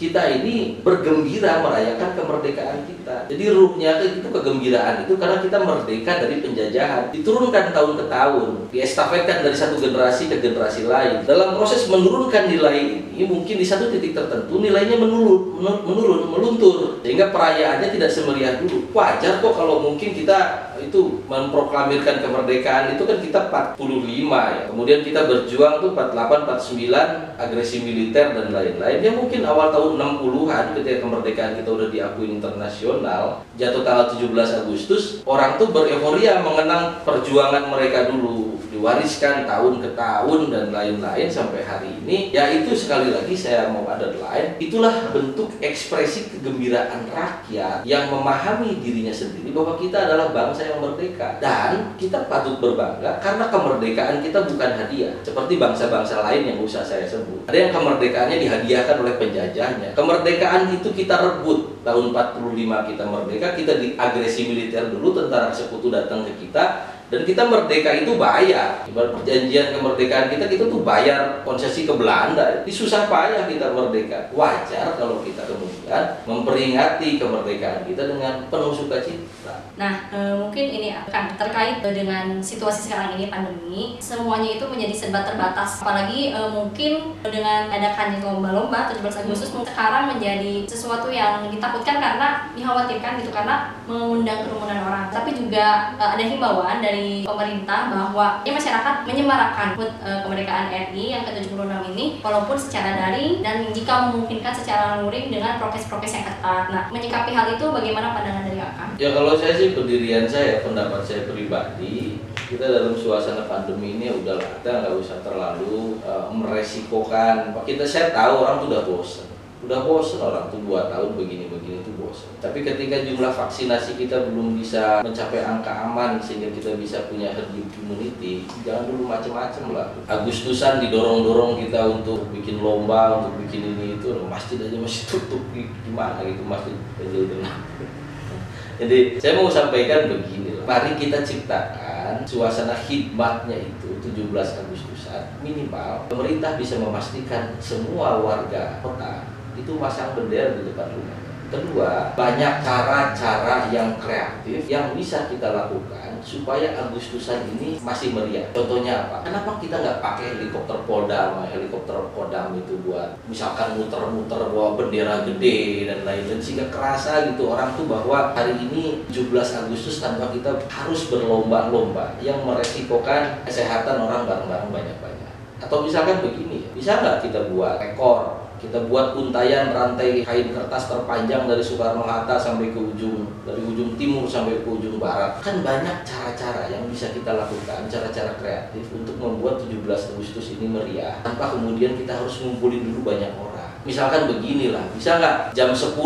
kita 0.00 0.42
ini 0.42 0.82
bergembira 0.82 1.62
merayakan 1.62 2.16
kemerdekaan 2.18 2.82
kita. 2.88 3.30
Jadi 3.30 3.44
ruhnya 3.52 4.00
itu 4.02 4.26
kegembiraan 4.26 5.06
itu 5.06 5.14
karena 5.20 5.38
kita 5.38 5.58
merdeka 5.62 6.12
dari 6.24 6.42
penjajahan. 6.42 7.14
Diturunkan 7.14 7.70
tahun 7.70 7.92
ke 8.00 8.04
tahun, 8.10 8.48
diestafetkan 8.74 9.46
dari 9.46 9.54
satu 9.54 9.78
generasi 9.78 10.26
ke 10.32 10.42
generasi 10.42 10.88
lain. 10.90 11.22
Dalam 11.28 11.54
proses 11.54 11.86
menurunkan 11.86 12.50
nilai 12.50 13.06
ini 13.14 13.24
mungkin 13.28 13.60
di 13.60 13.66
satu 13.66 13.92
titik 13.92 14.16
tertentu 14.16 14.58
nilainya 14.58 14.98
menurun, 14.98 15.62
menurun 15.62 16.26
meluntur 16.32 16.98
sehingga 17.06 17.30
perayaannya 17.30 17.94
tidak 17.94 18.10
semeriah 18.10 18.58
dulu. 18.58 18.90
Wajar 18.90 19.38
kok 19.38 19.54
kalau 19.54 19.78
mungkin 19.84 20.16
kita 20.16 20.72
itu 20.82 21.21
memproklamirkan 21.32 22.20
kemerdekaan 22.20 22.92
itu 22.92 23.08
kan 23.08 23.18
kita 23.24 23.40
45 23.48 23.80
ya. 24.28 24.62
Kemudian 24.68 25.00
kita 25.00 25.24
berjuang 25.24 25.80
tuh 25.80 25.96
48 25.96 26.44
49 26.44 27.40
agresi 27.40 27.76
militer 27.80 28.36
dan 28.36 28.52
lain-lain. 28.52 28.98
Ya 29.00 29.12
mungkin 29.16 29.40
awal 29.48 29.72
tahun 29.72 29.96
60-an 29.96 30.64
ketika 30.76 31.08
kemerdekaan 31.08 31.56
kita 31.56 31.70
udah 31.72 31.88
diakui 31.88 32.28
internasional, 32.28 33.40
jatuh 33.56 33.80
tanggal 33.80 34.12
17 34.12 34.60
Agustus, 34.64 35.24
orang 35.24 35.56
tuh 35.56 35.72
bereforia 35.72 36.44
mengenang 36.44 37.00
perjuangan 37.08 37.72
mereka 37.72 38.12
dulu 38.12 38.51
diwariskan 38.82 39.46
tahun 39.46 39.78
ke 39.78 39.94
tahun 39.94 40.50
dan 40.50 40.74
lain-lain 40.74 41.30
sampai 41.30 41.62
hari 41.62 42.02
ini 42.02 42.34
ya 42.34 42.50
itu 42.50 42.74
sekali 42.74 43.14
lagi 43.14 43.30
saya 43.30 43.70
mau 43.70 43.86
ada 43.86 44.10
lain 44.10 44.58
itulah 44.58 45.14
bentuk 45.14 45.54
ekspresi 45.62 46.34
kegembiraan 46.34 47.06
rakyat 47.14 47.86
yang 47.86 48.10
memahami 48.10 48.82
dirinya 48.82 49.14
sendiri 49.14 49.54
bahwa 49.54 49.78
kita 49.78 50.10
adalah 50.10 50.34
bangsa 50.34 50.66
yang 50.66 50.82
merdeka. 50.82 51.38
Dan 51.38 51.94
kita 51.94 52.26
patut 52.26 52.58
berbangga 52.58 53.22
karena 53.22 53.46
kemerdekaan 53.46 54.18
kita 54.18 54.50
bukan 54.50 54.70
hadiah 54.74 55.14
seperti 55.22 55.62
bangsa-bangsa 55.62 56.26
lain 56.26 56.42
yang 56.50 56.58
usah 56.58 56.82
saya 56.82 57.06
sebut. 57.06 57.46
Ada 57.46 57.70
yang 57.70 57.70
kemerdekaannya 57.70 58.42
dihadiahkan 58.42 58.96
oleh 58.98 59.14
penjajahnya. 59.22 59.94
Kemerdekaan 59.94 60.74
itu 60.74 60.90
kita 60.90 61.14
rebut. 61.22 61.78
Tahun 61.86 62.14
45 62.14 62.90
kita 62.94 63.04
merdeka 63.06 63.46
kita 63.54 63.72
diagresi 63.78 64.50
militer 64.50 64.90
dulu 64.90 65.14
tentara 65.14 65.54
sekutu 65.54 65.90
datang 65.90 66.26
ke 66.26 66.46
kita 66.46 66.90
dan 67.12 67.28
kita 67.28 67.44
merdeka 67.44 67.92
itu 67.92 68.16
bayar. 68.16 68.88
Ibarat 68.88 69.12
perjanjian 69.20 69.76
kemerdekaan 69.76 70.32
kita 70.32 70.48
kita 70.48 70.64
tuh 70.64 70.80
bayar 70.80 71.44
konsesi 71.44 71.84
ke 71.84 71.92
Belanda. 71.92 72.64
Ini 72.64 72.72
susah 72.72 73.04
payah 73.12 73.44
kita 73.44 73.76
merdeka. 73.76 74.32
Wajar 74.32 74.96
kalau 74.96 75.20
kita 75.20 75.44
kemudian 75.44 76.04
memperingati 76.24 77.20
kemerdekaan 77.20 77.84
kita 77.84 78.08
dengan 78.08 78.48
penuh 78.48 78.72
sukacita. 78.72 79.68
Nah, 79.76 80.08
e, 80.08 80.40
mungkin 80.40 80.64
ini 80.72 80.96
akan 80.96 81.36
terkait 81.36 81.84
dengan 81.84 82.40
situasi 82.40 82.88
sekarang 82.88 83.20
ini 83.20 83.28
pandemi, 83.28 84.00
semuanya 84.00 84.56
itu 84.56 84.64
menjadi 84.64 84.94
serba 84.96 85.20
terbatas. 85.20 85.84
Apalagi 85.84 86.32
e, 86.32 86.40
mungkin 86.48 87.12
dengan 87.20 87.68
adakan 87.68 88.24
lomba-lomba 88.24 88.88
17 88.88 89.28
Agustus 89.28 89.52
sekarang 89.52 90.16
menjadi 90.16 90.64
sesuatu 90.64 91.12
yang 91.12 91.44
ditakutkan 91.52 92.00
karena 92.00 92.48
dikhawatirkan 92.56 93.20
gitu 93.20 93.28
karena 93.28 93.76
mengundang 93.84 94.48
kerumunan 94.48 94.80
orang. 94.80 95.06
Tapi 95.12 95.36
juga 95.36 95.92
e, 96.00 96.04
ada 96.16 96.24
himbauan 96.24 96.80
dari 96.80 97.01
pemerintah 97.24 97.92
bahwa 97.92 98.26
ya 98.42 98.52
masyarakat 98.54 98.94
menyemarakan 99.06 99.68
HUT 99.78 99.90
e, 100.02 100.10
kemerdekaan 100.26 100.66
RI 100.70 101.14
yang 101.14 101.22
ke-76 101.28 101.72
ini 101.94 102.04
walaupun 102.20 102.56
secara 102.56 102.96
daring 102.96 103.40
dan 103.40 103.68
jika 103.70 104.10
memungkinkan 104.10 104.54
secara 104.54 105.00
luring 105.02 105.30
dengan 105.30 105.58
prokes-prokes 105.62 106.12
yang 106.14 106.24
ketat. 106.26 106.64
Nah, 106.70 106.88
menyikapi 106.92 107.30
hal 107.32 107.54
itu 107.54 107.66
bagaimana 107.68 108.14
pandangan 108.14 108.44
dari 108.46 108.60
Akang? 108.60 108.90
Ya 108.96 109.10
kalau 109.14 109.34
saya 109.36 109.54
sih 109.56 109.74
pendirian 109.74 110.26
saya, 110.26 110.62
pendapat 110.62 111.02
saya 111.04 111.26
pribadi, 111.28 112.20
kita 112.52 112.68
dalam 112.68 112.92
suasana 112.92 113.48
pandemi 113.48 113.96
ini 113.96 114.12
ya 114.12 114.14
udahlah 114.16 114.44
kita 114.60 114.70
nggak 114.84 114.94
usah 115.00 115.18
terlalu 115.24 115.96
uh, 116.04 116.28
meresikokan. 116.28 117.56
Kita 117.64 117.88
saya 117.88 118.12
tahu 118.12 118.44
orang 118.44 118.56
tuh 118.60 118.68
udah 118.68 118.82
bosen, 118.84 119.28
udah 119.64 119.78
bosen 119.88 120.20
orang 120.20 120.52
tuh 120.52 120.60
dua 120.60 120.92
tahun 120.92 121.16
begini-begini 121.16 121.80
tuh 121.80 121.91
Tapi 122.38 122.62
ketika 122.62 123.02
jumlah 123.02 123.32
vaksinasi 123.32 123.96
kita 123.96 124.30
belum 124.30 124.58
bisa 124.60 125.00
mencapai 125.00 125.42
angka 125.42 125.72
aman 125.88 126.20
sehingga 126.22 126.52
kita 126.52 126.76
bisa 126.76 127.08
punya 127.08 127.32
herd 127.32 127.50
immunity, 127.56 128.44
jangan 128.62 128.88
dulu 128.92 129.08
macam-macam 129.08 129.64
lah. 129.72 129.86
Agustusan 130.06 130.84
didorong-dorong 130.84 131.58
kita 131.64 131.80
untuk 131.88 132.28
bikin 132.30 132.60
lomba, 132.60 133.22
untuk 133.22 133.40
bikin 133.46 133.76
ini 133.76 133.98
itu, 133.98 134.12
masjid 134.28 134.60
aja 134.60 134.76
masih 134.76 135.02
tutup 135.08 135.42
gimana 135.54 136.20
gitu 136.24 136.42
masjid 136.44 136.76
itu. 137.00 137.36
Jadi 138.82 138.98
saya 139.20 139.38
mau 139.38 139.46
sampaikan 139.46 140.10
begini 140.10 140.58
loh. 140.58 140.64
Mari 140.64 140.98
kita 140.98 141.22
ciptakan 141.22 142.26
suasana 142.26 142.74
khidmatnya 142.74 143.54
itu 143.54 143.94
17 144.02 144.32
Agustusan 144.32 145.22
minimal 145.44 146.08
pemerintah 146.08 146.56
bisa 146.56 146.80
memastikan 146.80 147.54
semua 147.60 148.18
warga 148.18 148.80
kota 148.80 149.28
itu 149.52 149.76
masang 149.76 150.16
bendera 150.16 150.56
di 150.56 150.72
depan 150.72 150.88
rumah. 150.96 151.18
Kedua, 151.52 152.16
banyak 152.16 152.64
cara-cara 152.64 153.68
yang 153.68 154.00
kreatif 154.00 154.64
yang 154.72 154.96
bisa 154.96 155.28
kita 155.28 155.52
lakukan 155.52 156.16
supaya 156.24 156.72
Agustusan 156.72 157.44
ini 157.52 157.76
masih 157.84 158.16
meriah. 158.16 158.48
Contohnya 158.56 159.04
apa? 159.04 159.20
Kenapa 159.20 159.60
kita 159.60 159.84
nggak 159.84 160.00
pakai 160.00 160.40
helikopter 160.40 160.80
Polda, 160.88 161.36
helikopter 161.44 162.08
Kodam 162.16 162.56
itu 162.56 162.80
buat 162.88 163.20
misalkan 163.28 163.76
muter-muter 163.76 164.40
bawa 164.48 164.80
bendera 164.80 165.28
gede 165.28 165.84
dan 165.92 166.08
lain-lain 166.08 166.40
sehingga 166.40 166.72
kerasa 166.72 167.28
gitu 167.28 167.52
orang 167.52 167.76
tuh 167.76 167.84
bahwa 167.84 168.32
hari 168.32 168.56
ini 168.56 169.04
17 169.12 169.68
Agustus 169.68 170.00
tanpa 170.00 170.32
kita 170.32 170.56
harus 170.72 171.12
berlomba-lomba 171.12 172.16
yang 172.24 172.40
meresikokan 172.48 173.44
kesehatan 173.44 174.00
orang 174.00 174.24
bareng-bareng 174.24 174.72
banyak-banyak. 174.72 175.32
Atau 175.60 175.84
misalkan 175.84 176.24
begini, 176.24 176.64
bisa 176.72 176.98
nggak 177.04 177.28
kita 177.28 177.52
buat 177.52 177.76
rekor 177.76 178.41
kita 178.62 178.86
buat 178.86 179.18
untayan 179.18 179.74
rantai 179.74 180.22
kain 180.22 180.54
kertas 180.54 180.86
terpanjang 180.86 181.50
dari 181.50 181.58
Soekarno 181.58 182.06
Hatta 182.06 182.38
sampai 182.38 182.70
ke 182.70 182.78
ujung 182.78 183.26
dari 183.42 183.58
ujung 183.58 183.98
timur 183.98 184.30
sampai 184.30 184.62
ke 184.62 184.68
ujung 184.70 185.02
barat. 185.02 185.42
Kan 185.42 185.66
banyak 185.66 186.06
cara-cara 186.06 186.70
yang 186.70 186.86
bisa 186.86 187.10
kita 187.10 187.34
lakukan 187.34 187.90
cara-cara 187.90 188.38
kreatif 188.38 188.86
untuk 188.94 189.18
membuat 189.18 189.58
17 189.66 190.14
Agustus 190.14 190.54
ini 190.54 190.70
meriah. 190.70 191.18
Tanpa 191.26 191.58
kemudian 191.58 191.98
kita 191.98 192.22
harus 192.22 192.38
ngumpulin 192.38 192.86
dulu 192.86 193.02
banyak 193.02 193.34
orang 193.34 193.51
misalkan 193.82 194.30
beginilah 194.30 194.82
bisa 194.94 195.18
nggak 195.18 195.36
jam 195.54 195.74
10 195.74 195.98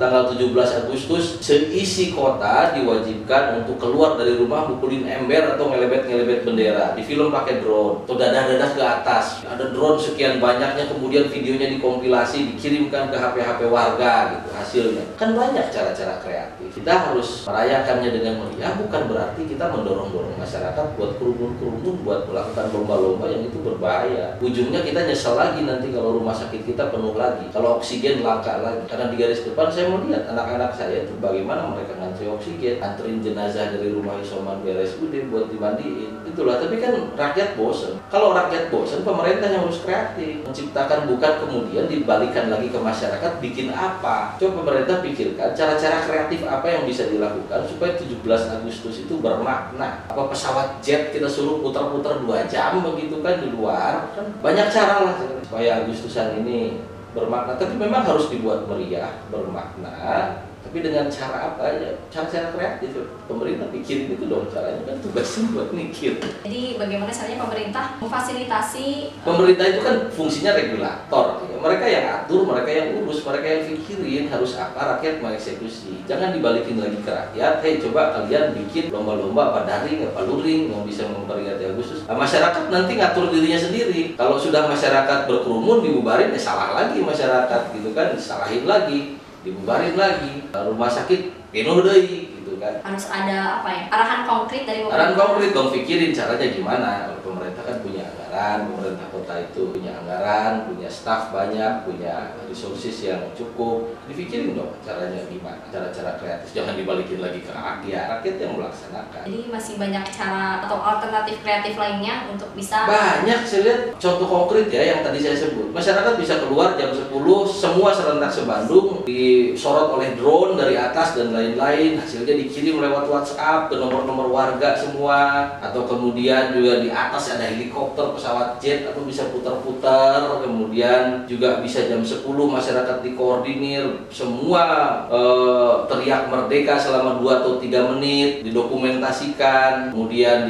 tanggal 0.00 0.22
17 0.32 0.80
Agustus 0.84 1.36
seisi 1.44 2.16
kota 2.16 2.72
diwajibkan 2.72 3.64
untuk 3.64 3.76
keluar 3.76 4.16
dari 4.16 4.38
rumah 4.40 4.64
mukulin 4.64 5.04
ember 5.04 5.56
atau 5.56 5.68
ngelebet-ngelebet 5.68 6.48
bendera? 6.48 6.96
Di 6.96 7.04
film 7.04 7.28
pakai 7.28 7.60
drone. 7.60 8.08
Atau 8.08 8.16
dadah-dadah 8.16 8.70
ke 8.72 8.82
atas. 8.82 9.44
Ada 9.44 9.74
drone 9.74 10.00
sekian 10.00 10.40
banyaknya 10.40 10.88
kemudian 10.88 11.28
videonya 11.28 11.68
dikompilasi 11.76 12.56
dikirimkan 12.56 13.12
ke 13.12 13.16
HP-HP 13.20 13.60
warga 13.68 14.12
gitu 14.32 14.48
hasilnya. 14.56 15.04
Kan 15.20 15.36
banyak 15.36 15.68
cara-cara 15.68 16.16
kreatif. 16.24 16.68
Kita 16.72 16.92
harus 17.10 17.44
merayakannya 17.44 18.10
dengan 18.14 18.34
meriah 18.46 18.72
bukan 18.78 19.02
berarti 19.10 19.42
kita 19.44 19.68
mendorong-dorong 19.68 20.38
masyarakat 20.38 20.86
buat 20.96 21.20
kerumun-kerumun 21.20 22.06
buat 22.06 22.24
melakukan 22.30 22.72
lomba-lomba 22.72 23.26
yang 23.28 23.42
itu 23.44 23.58
berbahaya. 23.60 24.38
Ujungnya 24.40 24.80
kita 24.80 25.04
nyesel 25.04 25.34
lagi 25.34 25.66
nanti 25.66 25.90
kalau 25.90 26.16
rumah 26.16 26.32
sakit 26.32 26.64
kita 26.64 26.88
penuh 26.88 27.17
lagi, 27.18 27.50
kalau 27.50 27.82
oksigen 27.82 28.22
langka 28.22 28.62
lagi. 28.62 28.86
Karena 28.86 29.10
di 29.10 29.16
garis 29.18 29.42
depan 29.42 29.66
saya 29.66 29.90
mau 29.90 30.00
lihat 30.06 30.30
anak-anak 30.30 30.72
saya 30.72 31.04
itu 31.04 31.12
bagaimana 31.18 31.66
mereka 31.74 31.98
ngantri 31.98 32.30
oksigen, 32.30 32.78
anterin 32.78 33.18
jenazah 33.18 33.74
dari 33.74 33.90
rumah 33.90 34.14
isoman 34.22 34.62
BRSUD 34.62 35.10
buat 35.28 35.50
dimandiin. 35.50 36.22
Itulah, 36.24 36.62
tapi 36.62 36.78
kan 36.78 36.94
rakyat 37.18 37.58
bosen. 37.58 37.98
Kalau 38.08 38.30
rakyat 38.32 38.70
bosen, 38.70 39.02
pemerintah 39.02 39.50
yang 39.50 39.66
harus 39.66 39.82
kreatif, 39.82 40.46
menciptakan 40.46 41.10
bukan 41.10 41.32
kemudian 41.42 41.90
dibalikan 41.90 42.48
lagi 42.48 42.70
ke 42.70 42.78
masyarakat 42.78 43.32
bikin 43.42 43.74
apa. 43.74 44.38
Coba 44.38 44.62
pemerintah 44.62 45.02
pikirkan 45.02 45.52
cara-cara 45.58 46.06
kreatif 46.06 46.46
apa 46.46 46.66
yang 46.70 46.86
bisa 46.86 47.10
dilakukan 47.10 47.66
supaya 47.66 47.98
17 47.98 48.22
Agustus 48.54 49.02
itu 49.02 49.18
bermakna. 49.18 50.06
Apa 50.06 50.30
pesawat 50.30 50.78
jet 50.78 51.10
kita 51.10 51.26
suruh 51.26 51.58
putar-putar 51.58 52.22
dua 52.22 52.46
jam 52.46 52.78
begitu 52.84 53.18
kan 53.24 53.42
di 53.42 53.50
luar 53.50 54.12
kan 54.14 54.26
banyak 54.38 54.68
cara 54.70 55.02
lah 55.02 55.14
supaya 55.42 55.82
Agustusan 55.82 56.44
ini 56.44 56.78
bermakna. 57.12 57.54
Tapi 57.60 57.74
memang 57.76 58.02
harus 58.04 58.32
dibuat 58.32 58.64
meriah 58.66 59.12
bermakna 59.28 60.47
tapi 60.78 60.94
dengan 60.94 61.10
cara 61.10 61.38
apa 61.50 61.74
ya 61.74 61.90
cara-cara 62.06 62.54
kreatif. 62.54 62.94
Pemerintah 63.26 63.66
pikirin 63.74 64.14
itu 64.14 64.30
dong 64.30 64.46
caranya. 64.46 64.78
Kan 64.86 65.02
tugasnya 65.02 65.50
buat 65.50 65.74
mikir. 65.74 66.22
Jadi 66.22 66.78
bagaimana 66.78 67.10
caranya 67.10 67.38
pemerintah 67.42 67.84
memfasilitasi 67.98 68.86
pemerintah 69.26 69.66
itu 69.74 69.80
kan 69.82 69.96
fungsinya 70.14 70.54
regulator. 70.54 71.42
Mereka 71.58 71.84
yang 71.90 72.06
atur 72.14 72.46
mereka 72.46 72.70
yang 72.70 72.88
urus 73.02 73.26
mereka 73.26 73.46
yang 73.50 73.62
pikirin 73.74 74.30
harus 74.30 74.54
apa 74.54 74.96
rakyat 74.96 75.18
mengeksekusi. 75.18 76.06
Jangan 76.06 76.30
dibalikin 76.38 76.78
lagi 76.78 77.02
ke 77.02 77.10
rakyat. 77.10 77.58
Hei 77.58 77.82
coba 77.82 78.14
kalian 78.14 78.54
bikin 78.54 78.94
lomba-lomba 78.94 79.50
apa 79.50 79.60
daring 79.66 80.06
apa 80.06 80.30
luring 80.30 80.70
yang 80.70 80.86
bisa 80.86 81.10
memperingati 81.10 81.74
Agustus. 81.74 82.06
Nah, 82.06 82.14
masyarakat 82.14 82.70
nanti 82.70 82.94
ngatur 82.94 83.34
dirinya 83.34 83.58
sendiri. 83.58 84.14
Kalau 84.14 84.38
sudah 84.38 84.70
masyarakat 84.70 85.26
berkerumun 85.26 85.82
dibubarin 85.82 86.30
ya 86.30 86.38
salah 86.38 86.78
lagi 86.78 87.02
masyarakat 87.02 87.74
gitu 87.74 87.90
kan? 87.90 88.14
Disalahin 88.14 88.62
lagi 88.62 89.17
dibubarin 89.50 89.96
lagi. 89.96 90.46
Rumah 90.52 90.90
sakit 90.92 91.20
penuh 91.48 91.80
deh 91.80 91.98
gitu 92.04 92.60
kan. 92.60 92.84
Harus 92.84 93.08
ada 93.08 93.64
apa 93.64 93.68
ya? 93.72 93.84
Arahan 93.88 94.22
konkret 94.28 94.68
dari 94.68 94.84
Arahan 94.84 95.16
konkret. 95.16 95.50
Dong 95.56 95.72
pikirin 95.72 96.12
caranya 96.12 96.46
gimana. 96.52 96.88
Kalau 97.08 97.20
pemerintah 97.24 97.62
kan 97.64 97.76
punya 97.80 98.04
anggaran, 98.12 98.58
pemerintah 98.68 99.08
kota 99.18 99.34
itu 99.50 99.74
punya 99.74 99.98
anggaran, 99.98 100.70
punya 100.70 100.86
staf 100.86 101.34
banyak, 101.34 101.82
punya 101.82 102.38
resources 102.46 103.02
yang 103.02 103.20
cukup. 103.34 103.98
Dipikirin 104.06 104.54
dong 104.54 104.72
caranya 104.86 105.26
gimana, 105.26 105.60
cara-cara 105.68 106.16
kreatif. 106.16 106.54
Jangan 106.54 106.78
dibalikin 106.78 107.18
lagi 107.18 107.42
ke 107.42 107.50
rakyat, 107.50 108.04
rakyat 108.18 108.36
yang 108.38 108.52
melaksanakan. 108.54 109.22
Jadi 109.26 109.40
masih 109.50 109.74
banyak 109.76 110.04
cara 110.14 110.62
atau 110.64 110.78
alternatif 110.78 111.42
kreatif 111.42 111.74
lainnya 111.74 112.30
untuk 112.30 112.54
bisa 112.54 112.86
Banyak 112.86 113.44
saya 113.44 113.60
lihat 113.66 113.80
contoh 113.98 114.28
konkret 114.28 114.70
ya 114.70 114.82
yang 114.96 115.00
tadi 115.02 115.18
saya 115.18 115.36
sebut. 115.36 115.74
Masyarakat 115.74 116.14
bisa 116.20 116.34
keluar 116.46 116.78
jam 116.78 116.94
10, 116.94 117.10
semua 117.48 117.90
serentak 117.90 118.30
sebandung 118.30 119.02
disorot 119.02 119.90
oleh 119.98 120.14
drone 120.14 120.54
dari 120.54 120.78
atas 120.78 121.18
dan 121.18 121.34
lain-lain. 121.34 121.98
Hasilnya 121.98 122.34
dikirim 122.38 122.78
lewat 122.78 123.10
WhatsApp 123.10 123.72
ke 123.72 123.74
nomor-nomor 123.80 124.30
warga 124.30 124.76
semua 124.76 125.50
atau 125.58 125.88
kemudian 125.88 126.54
juga 126.54 126.84
di 126.84 126.88
atas 126.92 127.34
ada 127.34 127.48
helikopter, 127.48 128.12
pesawat 128.12 128.60
jet 128.60 128.84
atau 128.88 129.02
bisa 129.08 129.32
putar-putar. 129.32 130.44
Kemudian 130.44 131.24
juga 131.24 131.64
bisa 131.64 131.88
jam 131.88 132.04
10 132.04 132.22
masyarakat 132.28 132.96
dikoordinir 133.00 134.06
semua 134.12 134.64
eh, 135.08 135.74
teriak 135.88 136.28
merdeka 136.28 136.76
selama 136.76 137.16
2 137.18 137.40
atau 137.40 137.52
3 137.56 137.90
menit 137.96 138.44
didokumentasikan, 138.44 139.90
kemudian 139.90 140.44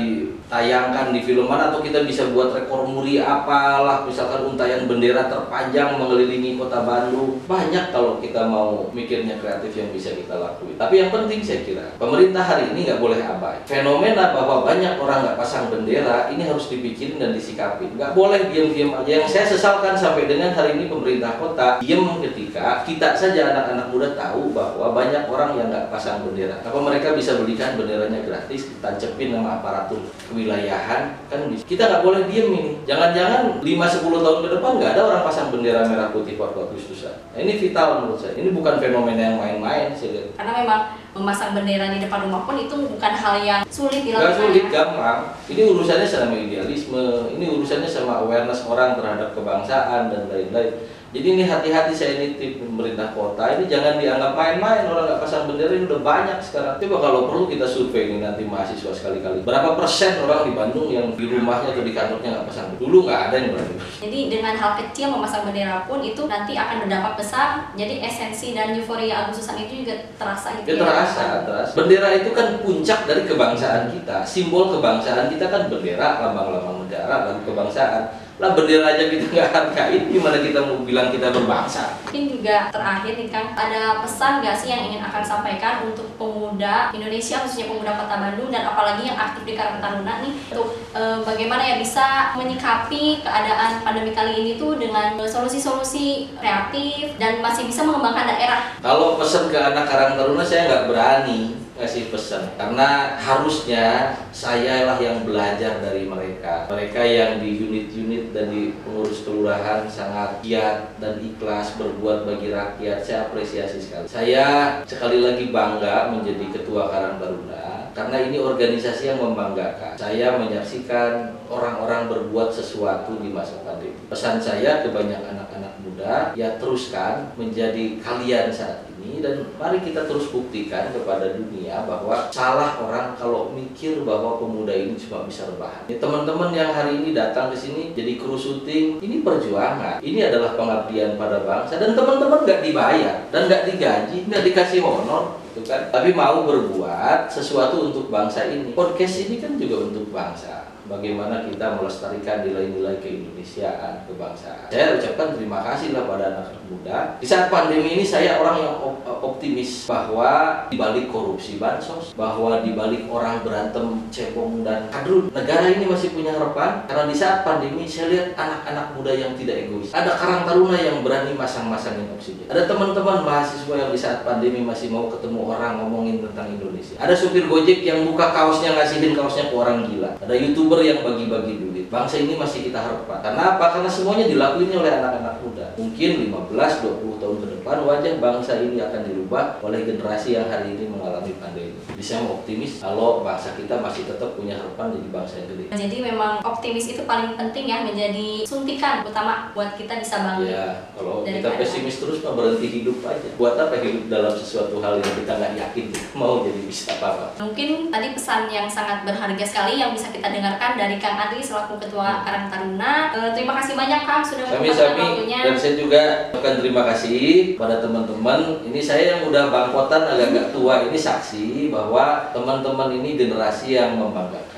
ditayangkan 0.49 1.13
di 1.13 1.21
filman 1.21 1.61
atau 1.61 1.85
kita 1.85 2.09
bisa 2.09 2.33
buat 2.33 2.57
rekor 2.57 2.89
muri 2.89 3.21
apalah 3.21 4.09
misalkan 4.09 4.49
untayan 4.49 4.89
bendera 4.89 5.29
terpanjang 5.29 6.01
mengelilingi 6.01 6.57
kota 6.57 6.89
Bandung. 6.89 7.37
Banyak 7.45 7.93
kalau 7.93 8.17
kita 8.17 8.49
mau 8.49 8.89
mikirnya 8.97 9.37
kreatif 9.45 9.77
yang 9.77 9.93
bisa 9.93 10.17
kita 10.17 10.41
lakuin. 10.41 10.81
Tapi 10.81 11.05
yang 11.05 11.13
penting 11.13 11.45
saya 11.45 11.61
kira 11.69 11.93
pemerintah 12.01 12.41
hari 12.41 12.73
ini 12.73 12.89
nggak 12.89 12.97
boleh 12.97 13.21
abai. 13.21 13.61
Fenomena 13.69 14.33
bahwa 14.33 14.65
banyak 14.65 14.97
orang 14.97 15.21
nggak 15.29 15.37
pasang 15.37 15.69
bendera 15.69 16.33
ini 16.33 16.49
harus 16.49 16.73
dipikirin 16.73 17.21
dan 17.21 17.37
disikapin. 17.37 17.93
Nggak 18.01 18.17
boleh 18.17 18.49
diam-diam 18.49 18.97
aja. 18.97 19.21
Yang 19.21 19.29
saya 19.29 19.45
sesalkan 19.53 20.01
sampai 20.01 20.25
dengan 20.25 20.57
hari 20.57 20.81
ini 20.81 20.89
pemerintah 20.89 21.37
kota 21.37 21.77
diam 21.85 22.25
ketika 22.25 22.89
kita 22.89 23.13
saja 23.13 23.53
anak-anak 23.53 23.93
muda 23.93 24.17
tahu 24.17 24.57
bahwa 24.57 24.97
banyak 24.97 25.29
orang 25.29 25.61
yang 25.61 25.69
nggak 25.69 25.93
pasang 25.93 26.25
bendera. 26.25 26.57
Apa 26.65 26.81
mereka 26.81 27.13
bisa 27.13 27.37
belikan 27.37 27.77
benderanya 27.77 28.25
gratis, 28.25 28.73
ditancepin 28.73 29.37
sama 29.37 29.61
aparatur 29.61 30.01
kewilayahan 30.39 31.03
kan. 31.27 31.41
Kita 31.51 31.83
nggak 31.91 32.03
boleh 32.07 32.31
diem 32.31 32.49
ini. 32.55 32.73
Jangan-jangan 32.87 33.59
5-10 33.59 34.23
tahun 34.23 34.39
ke 34.47 34.49
depan 34.55 34.71
nggak 34.79 34.91
ada 34.95 35.03
orang 35.11 35.23
pasang 35.27 35.51
bendera 35.51 35.83
merah 35.83 36.15
putih 36.15 36.39
waktu 36.39 36.59
Agustusan. 36.63 37.15
Nah, 37.35 37.39
ini 37.43 37.59
vital 37.59 38.07
menurut 38.07 38.23
saya. 38.23 38.39
Ini 38.39 38.55
bukan 38.55 38.79
fenomena 38.79 39.35
yang 39.35 39.37
main-main 39.43 39.91
lihat. 39.99 40.31
karena 40.39 40.53
memang 40.63 40.81
memasang 41.19 41.51
bendera 41.51 41.91
di 41.91 41.99
depan 41.99 42.31
rumah 42.31 42.47
pun 42.47 42.55
itu 42.55 42.77
bukan 42.79 43.13
hal 43.19 43.35
yang 43.43 43.61
sulit 43.67 44.07
dilakukan. 44.07 44.39
sulit, 44.39 44.65
ya. 44.71 44.71
gampang. 44.71 45.19
Ini 45.51 45.63
urusannya 45.75 46.07
sama 46.07 46.37
idealisme, 46.39 47.35
ini 47.35 47.45
urusannya 47.59 47.91
sama 47.91 48.23
awareness 48.23 48.63
orang 48.71 48.95
terhadap 48.95 49.35
kebangsaan 49.35 50.15
dan 50.15 50.31
lain-lain. 50.31 50.71
Jadi 51.09 51.41
ini 51.41 51.45
hati-hati 51.49 51.97
saya 51.97 52.21
nitip 52.21 52.61
pemerintah 52.61 53.17
kota 53.17 53.57
ini 53.57 53.65
jangan 53.65 53.97
dianggap 53.97 54.37
main-main 54.37 54.85
orang 54.85 55.09
nggak 55.09 55.25
pasang 55.25 55.49
bendera 55.49 55.73
ini 55.73 55.89
udah 55.89 56.05
banyak 56.05 56.37
sekarang. 56.45 56.77
Coba 56.77 56.97
kalau 57.01 57.21
perlu 57.33 57.45
kita 57.49 57.65
survei 57.65 58.13
ini 58.13 58.21
nanti 58.21 58.45
mahasiswa 58.45 58.93
sekali-kali. 58.93 59.41
Berapa 59.41 59.73
persen 59.73 60.21
orang 60.21 60.45
di 60.45 60.53
Bandung 60.53 60.93
yang 60.93 61.09
di 61.17 61.25
rumahnya 61.25 61.73
atau 61.73 61.81
di 61.81 61.97
kantornya 61.97 62.29
nggak 62.37 62.47
pasang 62.53 62.67
bendera? 62.77 62.85
Dulu 62.85 62.99
nggak 63.09 63.21
ada 63.25 63.37
yang 63.41 63.49
berani. 63.57 63.75
Jadi 64.05 64.19
dengan 64.29 64.55
hal 64.61 64.73
kecil 64.85 65.07
memasang 65.09 65.43
bendera 65.49 65.89
pun 65.89 66.05
itu 66.05 66.23
nanti 66.29 66.53
akan 66.61 66.77
berdampak 66.85 67.15
besar. 67.17 67.73
Jadi 67.73 67.95
esensi 68.05 68.53
dan 68.53 68.77
euforia 68.77 69.25
Agustusan 69.25 69.65
itu 69.65 69.89
juga 69.89 70.13
terasa 70.21 70.61
gitu 70.61 70.77
Ya 70.77 70.85
terasa, 70.85 71.25
terasa. 71.49 71.73
Bendera 71.73 72.09
itu 72.21 72.37
kan 72.37 72.61
puncak 72.61 73.09
dari 73.09 73.25
kebangsaan 73.25 73.97
kita. 73.97 74.29
Simbol 74.29 74.77
kebangsaan 74.77 75.33
kita 75.33 75.49
kan 75.49 75.73
bendera, 75.73 76.21
lambang-lambang 76.21 76.85
negara, 76.85 77.33
lalu 77.33 77.49
kebangsaan. 77.49 78.28
Lah 78.39 78.55
bendera 78.55 78.95
aja 78.95 79.11
kita 79.11 79.35
nggak 79.35 79.51
hargain, 79.51 80.15
gimana 80.15 80.39
kita 80.39 80.63
mau 80.63 80.79
bilang 80.87 81.11
kita 81.11 81.35
berbangsa? 81.35 81.99
Mungkin 82.07 82.39
juga 82.39 82.71
terakhir 82.71 83.19
nih 83.19 83.27
Kang, 83.35 83.51
ada 83.59 83.99
pesan 83.99 84.39
nggak 84.39 84.55
sih 84.55 84.71
yang 84.71 84.87
ingin 84.87 85.03
akan 85.03 85.23
sampaikan 85.27 85.83
untuk 85.83 86.07
pemuda 86.15 86.95
Indonesia 86.95 87.43
khususnya 87.43 87.67
pemuda 87.67 87.99
Kota 87.99 88.15
Bandung 88.15 88.55
dan 88.55 88.63
apalagi 88.71 89.11
yang 89.11 89.19
aktif 89.19 89.43
di 89.43 89.59
Karang 89.59 89.83
Taruna 89.83 90.23
nih 90.23 90.33
untuk 90.55 90.79
eh, 90.95 91.19
bagaimana 91.27 91.67
ya 91.67 91.83
bisa 91.83 92.39
menyikapi 92.39 93.27
keadaan 93.27 93.83
pandemi 93.83 94.15
kali 94.15 94.39
ini 94.39 94.53
tuh 94.55 94.79
dengan 94.79 95.19
solusi-solusi 95.19 96.39
kreatif 96.39 97.19
dan 97.19 97.43
masih 97.43 97.67
bisa 97.67 97.83
mengembangkan 97.83 98.39
daerah. 98.39 98.71
Kalau 98.79 99.19
pesan 99.19 99.51
ke 99.51 99.59
anak 99.59 99.91
Karang 99.91 100.15
Taruna 100.15 100.47
saya 100.47 100.71
nggak 100.71 100.87
berani 100.87 101.59
kasih 101.79 102.11
pesan. 102.11 102.51
Karena 102.59 103.15
harusnya 103.17 104.19
saya 104.35 104.85
lah 104.85 104.99
yang 104.99 105.23
belajar 105.23 105.79
dari 105.79 106.05
mereka. 106.11 106.67
Mereka 106.67 107.01
yang 107.07 107.39
di 107.39 107.63
unit-unit 107.63 108.35
dan 108.35 108.51
di 108.51 108.75
pengurus 108.83 109.23
kelurahan 109.23 109.87
sangat 109.87 110.43
giat 110.43 110.99
dan 110.99 111.23
ikhlas 111.23 111.79
berbuat 111.79 112.27
bagi 112.27 112.51
rakyat. 112.51 112.99
Saya 113.01 113.31
apresiasi 113.31 113.79
sekali. 113.79 114.05
Saya 114.11 114.47
sekali 114.85 115.23
lagi 115.23 115.55
bangga 115.55 116.11
menjadi 116.11 116.51
ketua 116.51 116.91
Karang 116.91 117.23
Taruna 117.23 117.69
karena 117.99 118.31
ini 118.31 118.39
organisasi 118.39 119.11
yang 119.11 119.19
membanggakan. 119.19 119.99
Saya 119.99 120.39
menyaksikan 120.39 121.35
orang-orang 121.51 122.07
berbuat 122.07 122.55
sesuatu 122.55 123.19
di 123.19 123.35
masa 123.35 123.59
pandemi. 123.67 123.99
Pesan 124.07 124.39
saya 124.39 124.87
ke 124.87 124.95
banyak 124.95 125.19
anak-anak 125.19 125.75
muda 125.83 126.31
ya 126.39 126.55
teruskan 126.63 127.35
menjadi 127.35 127.99
kalian 127.99 128.55
saat 128.55 128.88
ini 129.03 129.23
dan 129.23 129.47
mari 129.57 129.79
kita 129.79 130.07
terus 130.11 130.31
buktikan 130.35 130.91
kepada 130.91 131.39
dunia 131.39 131.87
bahwa 131.87 132.27
salah 132.35 132.79
orang 132.83 133.15
kalau 133.15 133.55
mikir 133.55 134.03
bahwa 134.03 134.39
pemuda 134.43 134.75
ini 134.75 134.99
cuma 134.99 135.27
bisa 135.27 135.47
rebahan. 135.47 135.87
Teman-teman 135.87 136.51
yang 136.51 136.75
hari 136.75 136.99
ini 137.03 137.15
datang 137.15 137.55
ke 137.55 137.57
sini 137.57 137.95
jadi 137.95 138.19
kru 138.19 138.35
syuting, 138.35 138.99
ini 138.99 139.23
perjuangan. 139.23 140.03
Ini 140.03 140.31
adalah 140.31 140.59
pengabdian 140.59 141.15
pada 141.15 141.47
bangsa 141.47 141.79
dan 141.79 141.95
teman-teman 141.95 142.43
nggak 142.43 142.61
dibayar 142.67 143.15
dan 143.31 143.47
nggak 143.47 143.63
digaji, 143.71 144.19
nggak 144.27 144.45
dikasih 144.51 144.81
honor 144.83 145.39
gitu 145.51 145.63
kan. 145.67 145.91
Tapi 145.95 146.11
mau 146.15 146.43
berbuat 146.47 147.31
sesuatu 147.31 147.91
untuk 147.91 148.11
bangsa 148.11 148.51
ini. 148.51 148.75
Podcast 148.75 149.27
ini 149.27 149.39
kan 149.39 149.55
juga 149.55 149.87
untuk 149.91 150.11
bangsa 150.11 150.58
bagaimana 150.89 151.45
kita 151.45 151.77
melestarikan 151.79 152.49
nilai-nilai 152.49 152.97
keindonesiaan, 153.05 154.09
kebangsaan. 154.09 154.73
Saya 154.73 154.97
ucapkan 154.97 155.37
terima 155.37 155.61
kasih 155.63 155.93
lah 155.93 156.09
pada 156.09 156.25
anak-anak 156.33 156.65
muda. 156.73 156.99
Di 157.21 157.27
saat 157.29 157.53
pandemi 157.53 158.01
ini 158.01 158.05
saya 158.05 158.41
orang 158.41 158.57
yang 158.59 158.75
op- 158.81 159.05
optimis 159.05 159.85
bahwa 159.85 160.65
di 160.73 160.77
balik 160.81 161.13
korupsi 161.13 161.61
bansos, 161.61 162.17
bahwa 162.17 162.65
di 162.65 162.73
balik 162.73 163.05
orang 163.13 163.45
berantem 163.45 164.09
cebong 164.09 164.65
dan 164.65 164.89
kadrun, 164.89 165.29
negara 165.31 165.69
ini 165.69 165.85
masih 165.85 166.17
punya 166.17 166.33
harapan. 166.33 166.89
Karena 166.89 167.05
di 167.05 167.17
saat 167.17 167.45
pandemi 167.45 167.85
saya 167.85 168.09
lihat 168.09 168.29
anak-anak 168.35 168.97
muda 168.97 169.13
yang 169.13 169.37
tidak 169.37 169.69
egois. 169.69 169.93
Ada 169.93 170.17
Karang 170.17 170.49
Taruna 170.49 170.81
yang 170.81 171.05
berani 171.05 171.37
masang-masangin 171.37 172.09
oksigen. 172.17 172.49
Ada 172.49 172.65
teman-teman 172.65 173.23
mahasiswa 173.23 173.75
yang 173.77 173.91
di 173.93 174.01
saat 174.01 174.25
pandemi 174.25 174.65
masih 174.65 174.89
mau 174.89 175.13
ketemu 175.13 175.45
orang 175.53 175.85
ngomongin 175.85 176.25
tentang 176.25 176.49
Indonesia. 176.49 176.97
Ada 176.97 177.13
supir 177.13 177.45
Gojek 177.45 177.85
yang 177.85 178.09
buka 178.09 178.33
kaosnya 178.33 178.73
ngasihin 178.73 179.13
kaosnya 179.13 179.53
ke 179.53 179.55
orang 179.55 179.85
gila. 179.85 180.17
Ada 180.25 180.35
youtuber 180.35 180.78
yang 180.83 181.07
bagi-bagi 181.07 181.55
duit. 181.63 181.78
Bangsa 181.89 182.21
ini 182.21 182.37
masih 182.37 182.69
kita 182.69 182.79
harapkan. 182.79 183.19
Karena 183.25 183.57
apa? 183.57 183.65
Karena 183.73 183.91
semuanya 183.91 184.29
dilakuin 184.29 184.73
oleh 184.73 184.93
anak-anak 184.93 185.35
muda. 185.41 185.67
Mungkin 185.81 186.29
15-20 186.29 187.21
tahun 187.21 187.37
ke 187.43 187.47
depan 187.59 187.77
wajah 187.85 188.13
bangsa 188.21 188.53
ini 188.61 188.77
akan 188.81 189.01
dirubah 189.05 189.45
oleh 189.65 189.81
generasi 189.85 190.37
yang 190.37 190.47
hari 190.49 190.77
ini 190.77 190.85
mengalami 190.89 191.33
pandemi. 191.41 191.75
Bisa 191.97 192.21
optimis 192.23 192.79
kalau 192.79 193.25
bangsa 193.25 193.57
kita 193.57 193.81
masih 193.81 194.05
tetap 194.05 194.37
punya 194.37 194.61
harapan 194.61 194.95
jadi 194.95 195.09
bangsa 195.11 195.35
yang 195.41 195.49
gede. 195.51 195.65
Jadi 195.73 195.97
memang 196.05 196.33
optimis 196.45 196.87
itu 196.93 197.03
paling 197.09 197.35
penting 197.35 197.65
ya 197.67 197.83
menjadi 197.83 198.45
suntikan 198.45 199.03
utama 199.03 199.51
buat 199.57 199.75
kita 199.75 199.99
bisa 199.99 200.21
bangkit. 200.23 200.53
Ya, 200.53 200.69
kalau 200.93 201.25
kita 201.25 201.41
Daripada- 201.41 201.59
pesimis 201.65 201.97
terus 201.99 202.19
mah 202.23 202.35
berhenti 202.37 202.69
hidup 202.69 203.01
aja. 203.03 203.29
Buat 203.41 203.55
apa 203.57 203.75
hidup 203.81 204.05
dalam 204.13 204.33
sesuatu 204.37 204.77
hal 204.79 205.01
yang 205.01 205.13
kita 205.17 205.33
nggak 205.35 205.53
yakin 205.57 205.85
kita 205.89 206.09
mau 206.15 206.45
jadi 206.45 206.61
bisa 206.69 206.93
apa-apa? 207.01 207.27
Mungkin 207.41 207.89
tadi 207.89 208.07
pesan 208.13 208.47
yang 208.53 208.69
sangat 208.69 209.03
berharga 209.09 209.45
sekali 209.45 209.81
yang 209.81 209.97
bisa 209.97 210.13
kita 210.13 210.29
dengarkan 210.29 210.77
dari 210.77 210.97
Kang 211.01 211.17
Andri 211.17 211.41
selaku 211.41 211.78
Ketua 211.79 212.27
Karang 212.27 212.47
Taruna. 212.51 213.15
Eh, 213.15 213.31
terima 213.39 213.55
kasih 213.63 213.79
banyak 213.79 214.01
Kang 214.03 214.23
sudah 214.27 214.45
menyempatkan 214.51 214.99
waktunya. 214.99 215.41
dan 215.47 215.55
saya 215.55 215.75
juga 215.79 216.03
ucapkan 216.35 216.55
terima 216.59 216.83
kasih 216.91 217.55
pada 217.55 217.79
teman-teman. 217.79 218.41
Ini 218.67 218.81
saya 218.83 219.03
yang 219.15 219.21
udah 219.31 219.51
bangkotan 219.53 220.03
agak-agak 220.11 220.47
tua 220.51 220.75
ini 220.89 220.99
saksi 220.99 221.69
bahwa 221.71 222.33
teman-teman 222.35 222.99
ini 222.99 223.15
generasi 223.15 223.79
yang 223.79 223.95
membanggakan, 224.01 224.58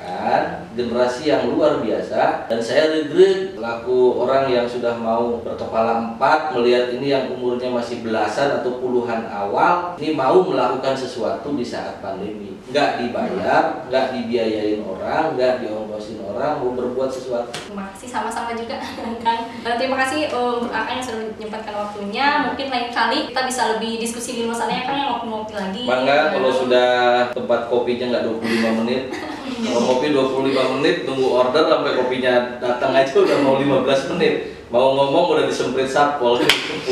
generasi 0.78 1.28
yang 1.28 1.50
luar 1.50 1.82
biasa 1.82 2.46
dan 2.46 2.60
saya 2.62 2.94
regret 2.94 3.58
laku 3.58 4.22
orang 4.22 4.48
yang 4.48 4.66
sudah 4.70 4.94
mau 4.96 5.42
berkepala 5.42 6.14
empat 6.14 6.54
melihat 6.54 6.94
ini 6.94 7.10
yang 7.10 7.26
umurnya 7.34 7.68
masih 7.68 8.00
belasan 8.06 8.62
atau 8.62 8.78
puluhan 8.78 9.26
awal 9.28 9.98
ini 9.98 10.14
mau 10.14 10.40
melakukan 10.46 10.94
sesuatu 10.94 11.52
di 11.58 11.66
saat 11.66 11.98
pandemi. 11.98 12.54
Nggak 12.70 13.02
dibayar, 13.02 13.82
nggak 13.90 14.06
dibiayain 14.14 14.80
orang, 14.86 15.34
nggak 15.34 15.66
diongkosin 15.66 16.22
orang, 16.22 16.62
mau 16.62 16.70
berbuat 16.78 17.10
sesuatu. 17.10 17.50
Terima 17.50 17.90
kasih 17.90 18.08
sama-sama 18.08 18.54
juga 18.54 18.78
Kang. 19.26 19.42
Eh, 19.66 19.74
terima 19.74 19.96
kasih 20.06 20.30
untuk 20.30 20.70
Akang 20.70 21.02
yang 21.02 21.04
sudah 21.04 21.20
menyempatkan 21.34 21.74
waktunya. 21.74 22.26
Mungkin 22.46 22.66
lain 22.70 22.88
kali 22.94 23.18
kita 23.34 23.42
bisa 23.50 23.62
lebih 23.76 23.98
diskusi 23.98 24.38
di 24.38 24.42
luar 24.46 24.54
sana 24.54 24.72
ya 24.72 24.82
Kang 24.86 24.96
yang 25.02 25.08
ngopi-ngopi 25.18 25.54
lagi. 25.58 25.82
Bangga 25.84 26.18
kalau 26.30 26.50
sudah 26.54 26.90
tempat 27.34 27.60
kopinya 27.66 28.06
nggak 28.14 28.24
25 28.30 28.80
menit. 28.86 29.02
Kalau 29.50 29.82
kopi 29.96 30.14
25 30.14 30.76
menit 30.78 30.96
tunggu 31.02 31.26
order 31.34 31.64
sampai 31.66 31.92
kopinya 31.98 32.34
datang 32.62 32.94
aja 32.94 33.14
udah 33.18 33.38
mau 33.42 33.58
15 33.58 34.14
menit. 34.16 34.60
Mau 34.70 34.94
ngomong 34.94 35.34
udah 35.34 35.44
disemprit 35.50 35.90
satpol. 35.90 36.38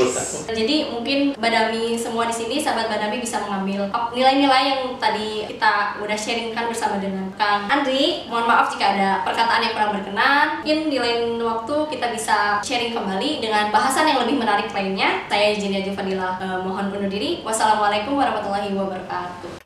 Jadi 0.59 0.90
mungkin 0.90 1.38
Badami 1.38 1.94
semua 1.94 2.27
di 2.27 2.35
sini 2.35 2.59
sahabat 2.59 2.90
Badami 2.90 3.23
bisa 3.23 3.38
mengambil 3.47 3.87
nilai-nilai 4.11 4.62
yang 4.75 4.83
tadi 4.99 5.47
kita 5.47 6.03
udah 6.03 6.18
sharingkan 6.18 6.66
bersama 6.66 6.99
dengan 6.99 7.31
Kang 7.38 7.71
Andri. 7.71 8.27
Mohon 8.27 8.51
maaf 8.51 8.75
jika 8.75 8.99
ada 8.99 9.23
perkataan 9.23 9.62
yang 9.62 9.73
kurang 9.79 9.94
berkenan. 9.94 10.47
Mungkin 10.66 10.90
di 10.90 10.99
lain 10.99 11.38
waktu 11.38 11.75
kita 11.94 12.07
bisa 12.11 12.59
sharing 12.66 12.90
kembali 12.99 13.38
dengan 13.38 13.71
bahasan 13.71 14.11
yang 14.11 14.27
lebih 14.27 14.42
menarik 14.42 14.75
lainnya. 14.75 15.23
Saya 15.31 15.55
Jinia 15.55 15.87
Jufadila 15.87 16.35
eh, 16.42 16.59
mohon 16.59 16.90
undur 16.90 17.07
diri. 17.07 17.47
Wassalamualaikum 17.47 18.18
warahmatullahi 18.18 18.75
wabarakatuh. 18.75 19.58